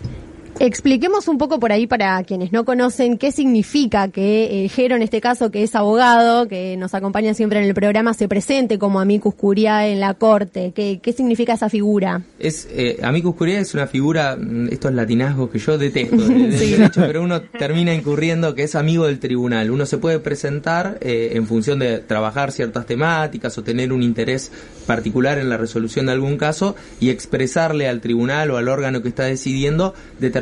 Expliquemos 0.60 1.26
un 1.26 1.36
poco 1.36 1.58
por 1.58 1.72
ahí 1.72 1.86
para 1.86 2.22
quienes 2.22 2.52
no 2.52 2.64
conocen 2.64 3.18
qué 3.18 3.32
significa 3.32 4.08
que 4.08 4.64
eh, 4.64 4.68
Jero, 4.68 4.94
en 4.94 5.02
este 5.02 5.20
caso, 5.20 5.50
que 5.50 5.64
es 5.64 5.74
abogado, 5.74 6.46
que 6.46 6.76
nos 6.76 6.94
acompaña 6.94 7.34
siempre 7.34 7.58
en 7.58 7.64
el 7.64 7.74
programa, 7.74 8.14
se 8.14 8.28
presente 8.28 8.78
como 8.78 9.00
amicus 9.00 9.34
curiae 9.34 9.92
en 9.92 10.00
la 10.00 10.14
corte. 10.14 10.72
¿Qué, 10.74 11.00
qué 11.02 11.12
significa 11.12 11.54
esa 11.54 11.68
figura? 11.68 12.22
Es 12.38 12.68
eh, 12.70 12.98
amicus 13.02 13.34
curiae 13.34 13.58
es 13.58 13.74
una 13.74 13.88
figura, 13.88 14.36
mm, 14.36 14.68
estos 14.70 14.92
latinazgos 14.92 15.50
que 15.50 15.58
yo 15.58 15.76
detesto, 15.76 16.16
pero 16.94 17.22
uno 17.22 17.42
termina 17.42 17.92
incurriendo 17.92 18.54
que 18.54 18.62
es 18.62 18.76
amigo 18.76 19.06
del 19.06 19.18
tribunal. 19.18 19.70
Uno 19.72 19.86
se 19.86 19.98
puede 19.98 20.20
presentar 20.20 20.98
eh, 21.00 21.32
en 21.34 21.46
función 21.48 21.80
de 21.80 21.98
trabajar 21.98 22.52
ciertas 22.52 22.86
temáticas 22.86 23.58
o 23.58 23.64
tener 23.64 23.92
un 23.92 24.02
interés 24.02 24.52
particular 24.86 25.38
en 25.38 25.48
la 25.48 25.56
resolución 25.56 26.06
de 26.06 26.12
algún 26.12 26.36
caso 26.36 26.76
y 27.00 27.10
expresarle 27.10 27.88
al 27.88 28.00
tribunal 28.00 28.50
o 28.50 28.56
al 28.56 28.68
órgano 28.68 29.02
que 29.02 29.08
está 29.08 29.24
decidiendo 29.24 29.94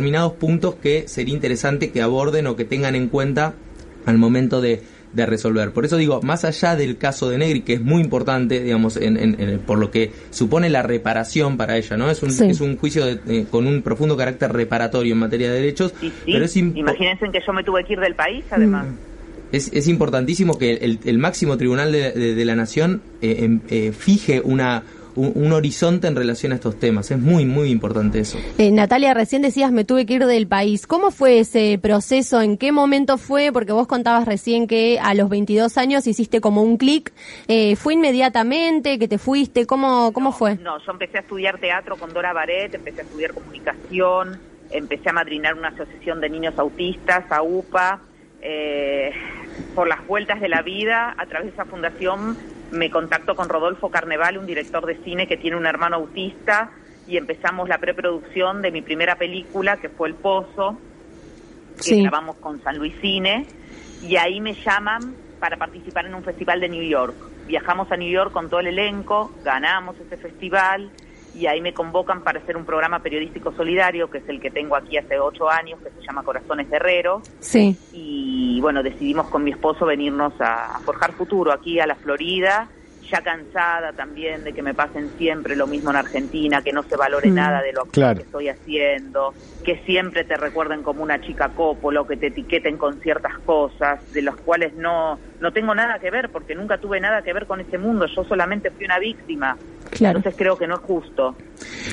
determinados 0.02 0.32
puntos 0.32 0.74
que 0.74 1.06
sería 1.06 1.32
interesante 1.32 1.92
que 1.92 2.02
aborden 2.02 2.48
o 2.48 2.56
que 2.56 2.64
tengan 2.64 2.96
en 2.96 3.08
cuenta 3.08 3.54
al 4.04 4.18
momento 4.18 4.60
de, 4.60 4.82
resolver. 5.14 5.72
Por 5.72 5.84
eso 5.84 5.98
digo, 5.98 6.22
más 6.22 6.44
allá 6.44 6.74
del 6.74 6.96
caso 6.96 7.28
de 7.28 7.36
Negri, 7.36 7.60
que 7.60 7.74
es 7.74 7.82
muy 7.82 8.00
importante, 8.00 8.60
digamos, 8.60 8.96
en, 8.96 9.60
por 9.66 9.78
lo 9.78 9.90
que 9.90 10.10
supone 10.30 10.70
la 10.70 10.82
reparación 10.82 11.58
para 11.58 11.76
ella, 11.76 11.98
¿no? 11.98 12.10
Es 12.10 12.22
un, 12.22 12.30
es 12.30 12.60
un 12.62 12.78
juicio 12.78 13.06
eh, 13.06 13.46
con 13.50 13.66
un 13.66 13.82
profundo 13.82 14.16
carácter 14.16 14.52
reparatorio 14.52 15.12
en 15.12 15.18
materia 15.18 15.50
de 15.50 15.60
derechos. 15.60 15.92
Pero 16.24 16.46
Imagínense 16.54 17.30
que 17.30 17.40
yo 17.46 17.52
me 17.52 17.62
tuve 17.62 17.84
que 17.84 17.92
ir 17.92 18.00
del 18.00 18.14
país, 18.14 18.44
además. 18.50 18.86
Mm 18.86 19.12
es, 19.52 19.70
es 19.72 19.86
importantísimo 19.86 20.58
que 20.58 20.72
el, 20.72 20.98
el, 21.04 21.18
máximo 21.18 21.56
tribunal 21.58 21.92
de, 21.92 22.44
la 22.44 22.56
nación 22.56 23.02
eh, 23.20 23.36
em, 23.40 23.60
eh, 23.68 23.92
fije 23.92 24.40
una, 24.42 24.82
un, 25.14 25.52
horizonte 25.52 26.06
en 26.06 26.16
relación 26.16 26.52
a 26.52 26.56
estos 26.56 26.78
temas. 26.78 27.10
Es 27.10 27.18
muy, 27.18 27.44
muy 27.44 27.70
importante 27.70 28.20
eso. 28.20 28.38
Eh, 28.58 28.70
Natalia, 28.70 29.14
recién 29.14 29.42
decías 29.42 29.72
me 29.72 29.84
tuve 29.84 30.06
que 30.06 30.14
ir 30.14 30.26
del 30.26 30.46
país. 30.46 30.86
¿Cómo 30.86 31.10
fue 31.10 31.40
ese 31.40 31.78
proceso? 31.80 32.40
¿En 32.40 32.56
qué 32.56 32.72
momento 32.72 33.18
fue? 33.18 33.52
Porque 33.52 33.72
vos 33.72 33.86
contabas 33.86 34.26
recién 34.26 34.66
que 34.66 34.98
a 35.02 35.14
los 35.14 35.28
22 35.28 35.76
años 35.78 36.06
hiciste 36.06 36.40
como 36.40 36.62
un 36.62 36.76
clic. 36.76 37.12
¿Fue 37.76 37.94
inmediatamente 37.94 38.98
que 38.98 39.08
te 39.08 39.18
fuiste? 39.18 39.66
¿Cómo, 39.66 40.12
cómo 40.12 40.32
fue? 40.32 40.56
No, 40.56 40.78
yo 40.78 40.92
empecé 40.92 41.18
a 41.18 41.20
estudiar 41.20 41.58
teatro 41.58 41.96
con 41.96 42.12
Dora 42.12 42.32
Baret, 42.32 42.74
empecé 42.74 43.00
a 43.00 43.04
estudiar 43.04 43.32
comunicación, 43.32 44.38
empecé 44.70 45.10
a 45.10 45.12
madrinar 45.12 45.54
una 45.54 45.68
asociación 45.68 46.20
de 46.20 46.30
niños 46.30 46.58
autistas, 46.58 47.30
a 47.30 47.42
UPA. 47.42 48.00
Eh, 48.44 49.12
por 49.74 49.88
las 49.88 50.04
vueltas 50.06 50.40
de 50.40 50.48
la 50.48 50.62
vida, 50.62 51.14
a 51.16 51.26
través 51.26 51.48
de 51.48 51.52
esa 51.52 51.64
fundación 51.64 52.36
me 52.72 52.90
contacto 52.90 53.34
con 53.34 53.48
Rodolfo 53.48 53.90
Carneval, 53.90 54.38
un 54.38 54.46
director 54.46 54.84
de 54.86 54.96
cine 55.04 55.26
que 55.26 55.36
tiene 55.36 55.56
un 55.56 55.66
hermano 55.66 55.96
autista, 55.96 56.70
y 57.06 57.16
empezamos 57.16 57.68
la 57.68 57.78
preproducción 57.78 58.62
de 58.62 58.70
mi 58.70 58.82
primera 58.82 59.16
película, 59.16 59.76
que 59.76 59.88
fue 59.88 60.08
El 60.08 60.14
Pozo, 60.14 60.78
que 61.84 62.02
grabamos 62.02 62.36
con 62.36 62.62
San 62.62 62.78
Luis 62.78 62.94
Cine, 63.00 63.46
y 64.02 64.16
ahí 64.16 64.40
me 64.40 64.54
llaman 64.54 65.14
para 65.38 65.56
participar 65.56 66.06
en 66.06 66.14
un 66.14 66.22
festival 66.22 66.60
de 66.60 66.68
New 66.68 66.84
York. 66.84 67.14
Viajamos 67.46 67.90
a 67.90 67.96
New 67.96 68.10
York 68.10 68.32
con 68.32 68.48
todo 68.48 68.60
el 68.60 68.68
elenco, 68.68 69.32
ganamos 69.44 69.98
ese 69.98 70.16
festival, 70.16 70.90
y 71.34 71.46
ahí 71.46 71.60
me 71.60 71.72
convocan 71.72 72.22
para 72.22 72.40
hacer 72.40 72.56
un 72.56 72.64
programa 72.64 73.00
periodístico 73.00 73.52
solidario, 73.52 74.10
que 74.10 74.18
es 74.18 74.28
el 74.28 74.40
que 74.40 74.50
tengo 74.50 74.76
aquí 74.76 74.96
hace 74.96 75.18
ocho 75.18 75.48
años, 75.48 75.80
que 75.80 75.90
se 75.90 76.06
llama 76.06 76.22
Corazones 76.22 76.68
Guerrero. 76.68 77.22
Sí. 77.40 77.76
Y 77.92 78.60
bueno, 78.60 78.82
decidimos 78.82 79.28
con 79.28 79.42
mi 79.44 79.50
esposo 79.50 79.86
venirnos 79.86 80.34
a, 80.40 80.78
forjar 80.84 81.12
futuro 81.12 81.52
aquí 81.52 81.80
a 81.80 81.86
la 81.86 81.94
Florida, 81.94 82.68
ya 83.10 83.20
cansada 83.20 83.92
también 83.92 84.44
de 84.44 84.52
que 84.52 84.62
me 84.62 84.74
pasen 84.74 85.10
siempre 85.18 85.56
lo 85.56 85.66
mismo 85.66 85.90
en 85.90 85.96
Argentina, 85.96 86.62
que 86.62 86.72
no 86.72 86.82
se 86.82 86.96
valore 86.96 87.30
mm. 87.30 87.34
nada 87.34 87.62
de 87.62 87.72
lo 87.72 87.84
que 87.84 88.22
estoy 88.22 88.48
haciendo, 88.48 89.34
que 89.64 89.78
siempre 89.84 90.24
te 90.24 90.36
recuerden 90.36 90.82
como 90.82 91.02
una 91.02 91.20
chica 91.20 91.50
cópolo, 91.50 92.06
que 92.06 92.16
te 92.16 92.28
etiqueten 92.28 92.76
con 92.76 93.00
ciertas 93.00 93.38
cosas, 93.40 94.00
de 94.12 94.22
las 94.22 94.36
cuales 94.36 94.74
no, 94.74 95.18
no 95.40 95.52
tengo 95.52 95.74
nada 95.74 95.98
que 95.98 96.10
ver, 96.10 96.30
porque 96.30 96.54
nunca 96.54 96.78
tuve 96.78 97.00
nada 97.00 97.22
que 97.22 97.32
ver 97.32 97.46
con 97.46 97.60
ese 97.60 97.78
mundo, 97.78 98.06
yo 98.06 98.24
solamente 98.24 98.70
fui 98.70 98.84
una 98.84 98.98
víctima. 98.98 99.56
Entonces 100.00 100.34
creo 100.36 100.56
que 100.56 100.66
no 100.66 100.76
es 100.76 100.80
justo. 100.80 101.36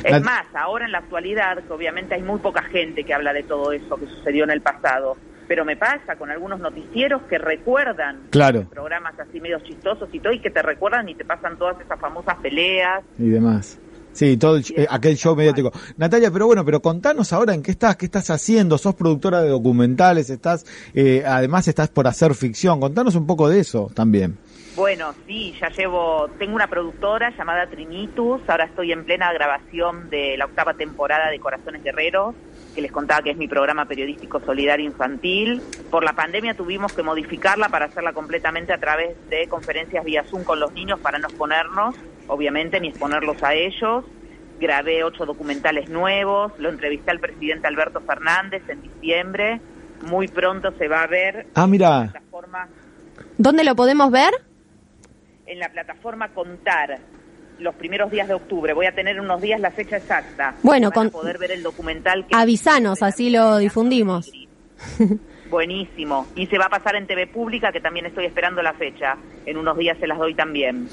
Es 0.04 0.22
más, 0.22 0.46
ahora 0.54 0.86
en 0.86 0.92
la 0.92 1.00
actualidad, 1.00 1.58
que 1.64 1.74
obviamente 1.74 2.16
hay 2.16 2.24
muy 2.24 2.40
poca 2.40 2.64
gente 2.64 3.04
que 3.04 3.14
habla 3.14 3.34
de 3.34 3.44
todo 3.44 3.72
eso 3.72 3.98
que 3.98 4.08
sucedió 4.08 4.44
en 4.44 4.52
el 4.52 4.62
pasado, 4.62 5.18
pero 5.48 5.66
me 5.66 5.76
pasa 5.76 6.16
con 6.16 6.30
algunos 6.30 6.60
noticieros 6.60 7.24
que 7.24 7.38
recuerdan 7.38 8.22
programas 8.30 9.20
así 9.20 9.42
medio 9.42 9.60
chistosos 9.62 10.08
y 10.14 10.20
todo, 10.20 10.34
y 10.34 10.40
que 10.40 10.52
te 10.52 10.62
recuerdan 10.62 11.10
y 11.10 11.16
te 11.16 11.26
pasan 11.26 11.58
todas 11.58 11.80
esas 11.82 12.00
famosas 12.00 12.36
peleas. 12.38 13.04
Y 13.18 13.30
demás. 13.30 13.80
Sí, 14.12 14.38
todo 14.38 14.58
eh, 14.58 14.88
aquel 14.90 15.16
show 15.18 15.36
mediático. 15.36 15.72
Natalia, 15.98 16.32
pero 16.32 16.48
bueno, 16.48 16.66
pero 16.66 16.82
contanos 16.82 17.32
ahora 17.32 17.54
en 17.54 17.64
qué 17.64 17.72
estás, 17.72 17.96
qué 17.96 18.06
estás 18.06 18.30
haciendo. 18.30 18.78
Sos 18.78 18.96
productora 18.96 19.42
de 19.42 19.50
documentales, 19.50 20.30
estás, 20.30 20.66
eh, 20.94 21.24
además 21.26 21.68
estás 21.68 21.90
por 21.90 22.08
hacer 22.08 22.34
ficción. 22.34 22.80
Contanos 22.80 23.16
un 23.16 23.26
poco 23.26 23.50
de 23.50 23.60
eso 23.60 23.90
también. 23.94 24.38
Bueno, 24.80 25.14
sí, 25.28 25.54
ya 25.60 25.68
llevo, 25.72 26.30
tengo 26.40 26.56
una 26.56 26.68
productora 26.68 27.36
llamada 27.38 27.68
Trinitus, 27.68 28.40
ahora 28.48 28.64
estoy 28.64 28.94
en 28.94 29.04
plena 29.04 29.34
grabación 29.34 30.10
de 30.10 30.38
la 30.38 30.46
octava 30.46 30.74
temporada 30.74 31.30
de 31.30 31.38
Corazones 31.38 31.84
Guerreros, 31.84 32.34
que 32.74 32.82
les 32.82 32.90
contaba 32.90 33.22
que 33.22 33.32
es 33.32 33.36
mi 33.36 33.50
programa 33.50 33.84
periodístico 33.84 34.40
solidario 34.40 34.86
infantil. 34.86 35.62
Por 35.92 36.06
la 36.06 36.14
pandemia 36.14 36.54
tuvimos 36.54 36.94
que 36.94 37.04
modificarla 37.04 37.68
para 37.68 37.88
hacerla 37.88 38.14
completamente 38.14 38.72
a 38.72 38.78
través 38.78 39.18
de 39.30 39.50
conferencias 39.50 40.06
vía 40.06 40.24
Zoom 40.24 40.46
con 40.46 40.62
los 40.62 40.72
niños 40.72 40.98
para 41.02 41.20
no 41.20 41.28
exponernos, 41.28 41.96
obviamente, 42.30 42.80
ni 42.80 42.88
exponerlos 42.88 43.44
a 43.44 43.56
ellos. 43.56 44.06
Grabé 44.62 45.04
ocho 45.04 45.26
documentales 45.26 45.90
nuevos, 45.90 46.54
lo 46.58 46.70
entrevisté 46.70 47.12
al 47.12 47.20
presidente 47.20 47.68
Alberto 47.68 48.00
Fernández 48.00 48.64
en 48.70 48.82
diciembre. 48.82 49.60
Muy 50.04 50.30
pronto 50.30 50.72
se 50.78 50.88
va 50.88 51.04
a 51.04 51.08
ver. 51.08 51.48
Ah, 51.56 51.68
mira. 51.68 52.14
¿Dónde 53.38 53.66
lo 53.66 53.76
podemos 53.76 54.10
ver? 54.10 54.34
En 55.50 55.60
la 55.60 55.70
plataforma 55.70 56.30
Contar 56.30 57.00
los 57.60 57.76
primeros 57.76 58.10
días 58.10 58.28
de 58.28 58.36
octubre. 58.36 58.74
Voy 58.74 58.86
a 58.86 58.94
tener 58.94 59.20
unos 59.20 59.42
días 59.42 59.60
la 59.60 59.72
fecha 59.72 59.98
exacta. 59.98 60.56
Bueno, 60.64 60.92
con... 60.92 61.10
poder 61.10 61.38
ver 61.38 61.52
el 61.52 61.62
documental. 61.62 62.26
Avisanos, 62.32 63.04
así 63.04 63.30
lo 63.30 63.58
difundimos. 63.58 64.32
Buenísimo. 65.50 66.28
Y 66.36 66.46
se 66.48 66.58
va 66.58 66.66
a 66.66 66.70
pasar 66.70 66.96
en 66.96 67.08
TV 67.08 67.28
Pública, 67.28 67.72
que 67.72 67.82
también 67.82 68.06
estoy 68.06 68.26
esperando 68.26 68.62
la 68.62 68.74
fecha. 68.74 69.18
En 69.46 69.58
unos 69.58 69.78
días 69.78 69.98
se 70.00 70.06
las 70.06 70.20
doy 70.20 70.36
también. 70.36 70.88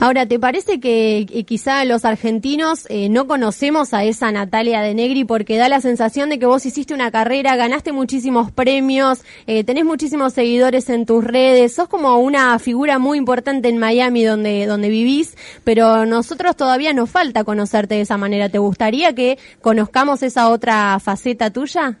Ahora, 0.00 0.26
¿te 0.26 0.38
parece 0.38 0.80
que 0.80 1.26
quizá 1.46 1.84
los 1.84 2.04
argentinos 2.04 2.86
eh, 2.90 3.08
no 3.08 3.26
conocemos 3.26 3.94
a 3.94 4.04
esa 4.04 4.30
Natalia 4.30 4.82
de 4.82 4.94
Negri 4.94 5.24
porque 5.24 5.56
da 5.56 5.68
la 5.68 5.80
sensación 5.80 6.28
de 6.28 6.38
que 6.38 6.46
vos 6.46 6.66
hiciste 6.66 6.92
una 6.92 7.10
carrera, 7.10 7.56
ganaste 7.56 7.92
muchísimos 7.92 8.50
premios, 8.50 9.24
eh, 9.46 9.64
tenés 9.64 9.84
muchísimos 9.84 10.34
seguidores 10.34 10.90
en 10.90 11.06
tus 11.06 11.24
redes, 11.24 11.74
sos 11.74 11.88
como 11.88 12.18
una 12.18 12.58
figura 12.58 12.98
muy 12.98 13.16
importante 13.18 13.68
en 13.68 13.78
Miami 13.78 14.24
donde, 14.24 14.66
donde 14.66 14.88
vivís, 14.88 15.36
pero 15.64 16.04
nosotros 16.04 16.56
todavía 16.56 16.92
nos 16.92 17.10
falta 17.10 17.44
conocerte 17.44 17.94
de 17.94 18.02
esa 18.02 18.18
manera. 18.18 18.48
¿Te 18.48 18.58
gustaría 18.58 19.14
que 19.14 19.38
conozcamos 19.60 20.22
esa 20.22 20.48
otra 20.50 20.98
faceta 21.00 21.50
tuya? 21.50 21.98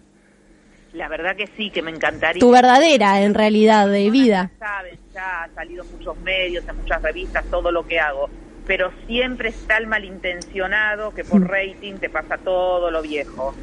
La 0.92 1.08
verdad 1.08 1.36
que 1.36 1.46
sí, 1.56 1.70
que 1.70 1.80
me 1.80 1.90
encantaría. 1.90 2.40
Tu 2.40 2.50
verdadera, 2.50 3.22
en 3.22 3.34
realidad, 3.34 3.88
de 3.88 4.10
vida. 4.10 4.50
Ya 4.60 4.66
saben, 4.66 4.98
ya 5.14 5.44
ha 5.44 5.48
salido 5.54 5.84
en 5.84 5.92
muchos 5.92 6.18
medios, 6.18 6.68
en 6.68 6.76
muchas 6.76 7.00
revistas, 7.00 7.44
todo 7.46 7.72
lo 7.72 7.86
que 7.86 7.98
hago. 7.98 8.28
Pero 8.66 8.92
siempre 9.06 9.48
está 9.48 9.78
el 9.78 9.86
malintencionado 9.86 11.12
que 11.14 11.24
por 11.24 11.40
mm. 11.40 11.48
rating 11.48 11.94
te 11.94 12.10
pasa 12.10 12.36
todo 12.36 12.90
lo 12.90 13.00
viejo. 13.02 13.54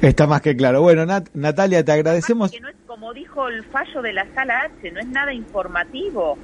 Está 0.00 0.26
más 0.26 0.42
que 0.42 0.56
claro. 0.56 0.82
Bueno, 0.82 1.06
Natalia, 1.34 1.84
te 1.84 1.92
agradecemos. 1.92 2.50
que 2.50 2.60
no 2.60 2.68
es 2.68 2.76
como 2.86 3.12
dijo 3.12 3.48
el 3.48 3.64
fallo 3.64 4.02
de 4.02 4.12
la 4.12 4.26
sala 4.34 4.62
H, 4.62 4.90
no 4.92 5.00
es 5.00 5.06
nada 5.06 5.32
informativo. 5.32 6.38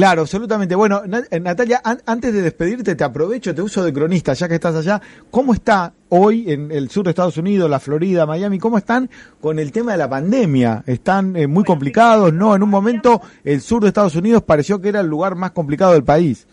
Claro, 0.00 0.22
absolutamente. 0.22 0.74
Bueno, 0.74 1.02
eh, 1.30 1.40
Natalia, 1.40 1.82
antes 1.84 2.32
de 2.32 2.40
despedirte, 2.40 2.94
te 2.94 3.04
aprovecho, 3.04 3.54
te 3.54 3.60
uso 3.60 3.84
de 3.84 3.92
cronista, 3.92 4.32
ya 4.32 4.48
que 4.48 4.54
estás 4.54 4.74
allá. 4.74 4.98
¿Cómo 5.30 5.52
está 5.52 5.92
hoy 6.08 6.50
en 6.50 6.72
el 6.72 6.88
sur 6.88 7.04
de 7.04 7.10
Estados 7.10 7.36
Unidos, 7.36 7.68
la 7.68 7.80
Florida, 7.80 8.24
Miami? 8.24 8.58
¿Cómo 8.58 8.78
están 8.78 9.10
con 9.42 9.58
el 9.58 9.72
tema 9.72 9.92
de 9.92 9.98
la 9.98 10.08
pandemia? 10.08 10.84
¿Están 10.86 11.36
eh, 11.36 11.46
muy 11.46 11.64
complicados? 11.64 12.32
No, 12.32 12.56
en 12.56 12.62
un 12.62 12.70
momento 12.70 13.20
el 13.44 13.60
sur 13.60 13.82
de 13.82 13.88
Estados 13.88 14.14
Unidos 14.14 14.42
pareció 14.42 14.80
que 14.80 14.88
era 14.88 15.00
el 15.00 15.06
lugar 15.06 15.34
más 15.34 15.50
complicado 15.50 15.92
del 15.92 16.02
país. 16.02 16.46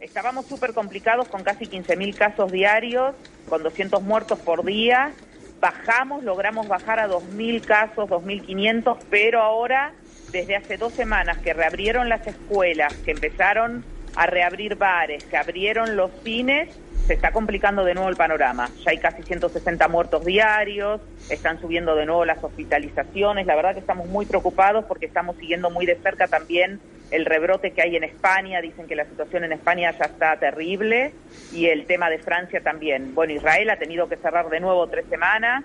Estábamos 0.00 0.46
súper 0.46 0.74
complicados 0.74 1.28
con 1.28 1.44
casi 1.44 1.66
15.000 1.66 2.16
casos 2.16 2.50
diarios, 2.50 3.14
con 3.48 3.62
200 3.62 4.02
muertos 4.02 4.40
por 4.40 4.64
día. 4.64 5.12
Bajamos, 5.60 6.24
logramos 6.24 6.66
bajar 6.66 6.98
a 6.98 7.08
2.000 7.08 7.60
casos, 7.60 8.10
2.500, 8.10 8.96
pero 9.10 9.40
ahora 9.42 9.92
desde 10.34 10.56
hace 10.56 10.76
dos 10.76 10.92
semanas 10.92 11.38
que 11.38 11.54
reabrieron 11.54 12.08
las 12.08 12.26
escuelas, 12.26 12.92
que 13.04 13.12
empezaron 13.12 13.84
a 14.16 14.26
reabrir 14.26 14.74
bares, 14.74 15.22
que 15.22 15.36
abrieron 15.36 15.96
los 15.96 16.10
cines, 16.24 16.76
se 17.06 17.14
está 17.14 17.30
complicando 17.30 17.84
de 17.84 17.94
nuevo 17.94 18.08
el 18.08 18.16
panorama. 18.16 18.68
Ya 18.84 18.90
hay 18.90 18.98
casi 18.98 19.22
160 19.22 19.86
muertos 19.86 20.24
diarios, 20.24 21.00
están 21.30 21.60
subiendo 21.60 21.94
de 21.94 22.04
nuevo 22.04 22.24
las 22.24 22.42
hospitalizaciones. 22.42 23.46
La 23.46 23.54
verdad 23.54 23.74
que 23.74 23.80
estamos 23.80 24.08
muy 24.08 24.26
preocupados 24.26 24.84
porque 24.86 25.06
estamos 25.06 25.36
siguiendo 25.36 25.70
muy 25.70 25.86
de 25.86 25.94
cerca 26.02 26.26
también 26.26 26.80
el 27.12 27.26
rebrote 27.26 27.70
que 27.70 27.82
hay 27.82 27.94
en 27.94 28.02
España. 28.02 28.60
Dicen 28.60 28.88
que 28.88 28.96
la 28.96 29.04
situación 29.04 29.44
en 29.44 29.52
España 29.52 29.92
ya 29.92 30.06
está 30.06 30.36
terrible 30.36 31.12
y 31.52 31.66
el 31.66 31.86
tema 31.86 32.10
de 32.10 32.18
Francia 32.18 32.60
también. 32.60 33.14
Bueno, 33.14 33.34
Israel 33.34 33.70
ha 33.70 33.78
tenido 33.78 34.08
que 34.08 34.16
cerrar 34.16 34.48
de 34.48 34.58
nuevo 34.58 34.88
tres 34.88 35.06
semanas. 35.08 35.64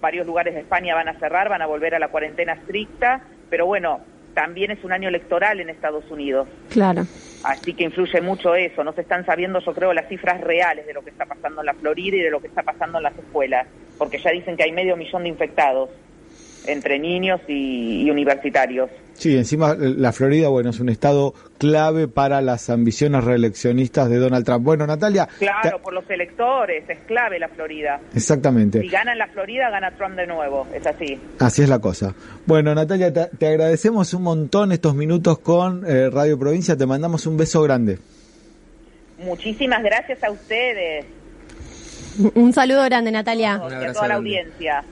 Varios 0.00 0.26
lugares 0.26 0.54
de 0.54 0.60
España 0.60 0.96
van 0.96 1.08
a 1.08 1.18
cerrar, 1.20 1.48
van 1.48 1.62
a 1.62 1.66
volver 1.66 1.94
a 1.94 2.00
la 2.00 2.08
cuarentena 2.08 2.54
estricta 2.54 3.22
pero 3.54 3.66
bueno, 3.66 4.00
también 4.34 4.72
es 4.72 4.82
un 4.82 4.90
año 4.90 5.08
electoral 5.08 5.60
en 5.60 5.70
Estados 5.70 6.10
Unidos. 6.10 6.48
Claro. 6.70 7.06
Así 7.44 7.72
que 7.72 7.84
influye 7.84 8.20
mucho 8.20 8.56
eso. 8.56 8.82
No 8.82 8.92
se 8.94 9.02
están 9.02 9.24
sabiendo, 9.24 9.60
yo 9.60 9.72
creo, 9.72 9.92
las 9.92 10.08
cifras 10.08 10.40
reales 10.40 10.88
de 10.88 10.92
lo 10.92 11.04
que 11.04 11.10
está 11.10 11.24
pasando 11.24 11.60
en 11.60 11.66
la 11.66 11.74
Florida 11.74 12.16
y 12.16 12.20
de 12.20 12.32
lo 12.32 12.40
que 12.40 12.48
está 12.48 12.64
pasando 12.64 12.98
en 12.98 13.04
las 13.04 13.16
escuelas, 13.16 13.68
porque 13.96 14.18
ya 14.18 14.32
dicen 14.32 14.56
que 14.56 14.64
hay 14.64 14.72
medio 14.72 14.96
millón 14.96 15.22
de 15.22 15.28
infectados 15.28 15.88
entre 16.66 16.98
niños 16.98 17.40
y, 17.48 18.08
universitarios. 18.10 18.90
Sí, 19.14 19.36
encima 19.36 19.74
la 19.74 20.12
Florida, 20.12 20.48
bueno, 20.48 20.70
es 20.70 20.80
un 20.80 20.88
estado 20.88 21.34
clave 21.58 22.08
para 22.08 22.40
las 22.40 22.68
ambiciones 22.68 23.24
reeleccionistas 23.24 24.10
de 24.10 24.16
Donald 24.16 24.44
Trump. 24.44 24.64
Bueno, 24.64 24.86
Natalia. 24.86 25.28
Claro, 25.38 25.80
por 25.80 25.92
los 25.92 26.08
electores, 26.10 26.84
es 26.88 26.98
clave 27.06 27.38
la 27.38 27.48
Florida. 27.48 28.00
Exactamente. 28.14 28.80
Si 28.80 28.88
gana 28.88 29.12
en 29.12 29.18
la 29.18 29.28
Florida, 29.28 29.70
gana 29.70 29.92
Trump 29.92 30.16
de 30.16 30.26
nuevo, 30.26 30.66
es 30.74 30.86
así. 30.86 31.18
Así 31.38 31.62
es 31.62 31.68
la 31.68 31.78
cosa. 31.78 32.14
Bueno, 32.46 32.74
Natalia, 32.74 33.12
te, 33.12 33.46
agradecemos 33.46 34.12
un 34.14 34.22
montón 34.22 34.72
estos 34.72 34.94
minutos 34.94 35.38
con 35.38 35.84
eh, 35.86 36.10
Radio 36.10 36.38
Provincia, 36.38 36.76
te 36.76 36.86
mandamos 36.86 37.26
un 37.26 37.36
beso 37.36 37.62
grande. 37.62 37.98
Muchísimas 39.18 39.82
gracias 39.82 40.22
a 40.24 40.30
ustedes. 40.30 41.06
Un 42.34 42.52
saludo 42.52 42.84
grande, 42.84 43.10
Natalia. 43.10 43.60
Y 43.80 43.84
a 43.84 43.92
toda 43.92 44.08
la 44.08 44.14
audiencia. 44.14 44.84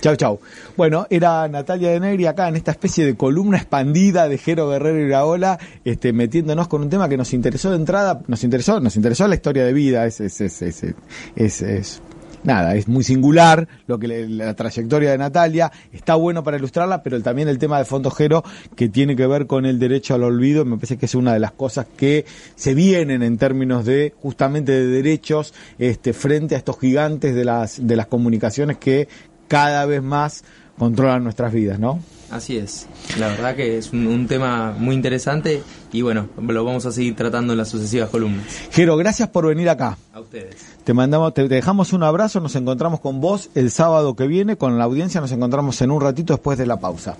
Chau, 0.00 0.14
chau. 0.14 0.40
Bueno, 0.76 1.06
era 1.10 1.48
Natalia 1.48 1.90
de 1.90 1.98
Negri 1.98 2.26
acá 2.26 2.48
en 2.48 2.56
esta 2.56 2.70
especie 2.70 3.04
de 3.04 3.16
columna 3.16 3.56
expandida 3.56 4.28
de 4.28 4.38
Jero 4.38 4.68
Guerrero 4.68 5.00
y 5.00 5.10
Raola, 5.10 5.58
este, 5.84 6.12
metiéndonos 6.12 6.68
con 6.68 6.82
un 6.82 6.90
tema 6.90 7.08
que 7.08 7.16
nos 7.16 7.32
interesó 7.32 7.70
de 7.70 7.76
entrada, 7.76 8.20
nos 8.28 8.44
interesó, 8.44 8.78
nos 8.78 8.94
interesó 8.94 9.26
la 9.26 9.34
historia 9.34 9.64
de 9.64 9.72
vida, 9.72 10.06
es, 10.06 10.20
es, 10.20 10.40
es, 10.40 10.62
es, 10.62 11.62
es, 11.62 12.02
nada, 12.44 12.74
es 12.76 12.88
muy 12.88 13.04
singular 13.04 13.68
lo 13.86 13.98
que 13.98 14.08
la 14.28 14.54
trayectoria 14.54 15.10
de 15.10 15.18
Natalia, 15.18 15.72
está 15.92 16.14
bueno 16.14 16.42
para 16.42 16.56
ilustrarla, 16.56 17.02
pero 17.02 17.20
también 17.20 17.48
el 17.48 17.58
tema 17.58 17.78
de 17.78 17.84
fondo 17.84 18.10
Jero 18.10 18.44
que 18.76 18.88
tiene 18.88 19.16
que 19.16 19.26
ver 19.26 19.46
con 19.46 19.66
el 19.66 19.78
derecho 19.78 20.14
al 20.14 20.22
olvido, 20.22 20.64
me 20.64 20.76
parece 20.76 20.96
que 20.96 21.06
es 21.06 21.14
una 21.14 21.32
de 21.32 21.40
las 21.40 21.52
cosas 21.52 21.86
que 21.96 22.24
se 22.54 22.74
vienen 22.74 23.22
en 23.22 23.38
términos 23.38 23.84
de 23.84 24.14
justamente 24.20 24.72
de 24.72 24.86
derechos 24.86 25.54
este 25.78 26.12
frente 26.12 26.54
a 26.54 26.58
estos 26.58 26.78
gigantes 26.78 27.34
de 27.34 27.44
las 27.44 27.86
de 27.86 27.96
las 27.96 28.06
comunicaciones 28.06 28.78
que 28.78 29.08
cada 29.48 29.86
vez 29.86 30.02
más 30.02 30.44
controlan 30.78 31.24
nuestras 31.24 31.52
vidas, 31.52 31.78
¿no? 31.78 32.00
Así 32.30 32.58
es. 32.58 32.86
La 33.18 33.28
verdad 33.28 33.56
que 33.56 33.78
es 33.78 33.92
un, 33.92 34.26
tema 34.28 34.74
muy 34.78 34.94
interesante 34.94 35.62
y 35.92 36.02
bueno, 36.02 36.28
lo 36.36 36.64
vamos 36.64 36.84
a 36.84 36.92
seguir 36.92 37.16
tratando 37.16 37.54
en 37.54 37.58
las 37.58 37.68
sucesivas 37.68 38.10
columnas. 38.10 38.44
Jero, 38.70 38.96
gracias 38.96 39.28
por 39.30 39.46
venir 39.46 39.68
acá. 39.70 39.96
A 40.12 40.20
ustedes. 40.20 40.56
Te 40.84 40.92
mandamos, 40.92 41.32
te 41.32 41.48
dejamos 41.48 41.94
un 41.94 42.02
abrazo, 42.02 42.40
nos 42.40 42.54
encontramos 42.54 43.00
con 43.00 43.20
vos 43.20 43.48
el 43.54 43.70
sábado 43.70 44.14
que 44.14 44.26
viene, 44.26 44.56
con 44.56 44.76
la 44.78 44.84
audiencia 44.84 45.20
nos 45.20 45.32
encontramos 45.32 45.80
en 45.80 45.90
un 45.90 46.02
ratito 46.02 46.34
después 46.34 46.58
de 46.58 46.66
la 46.66 46.78
pausa. 46.78 47.16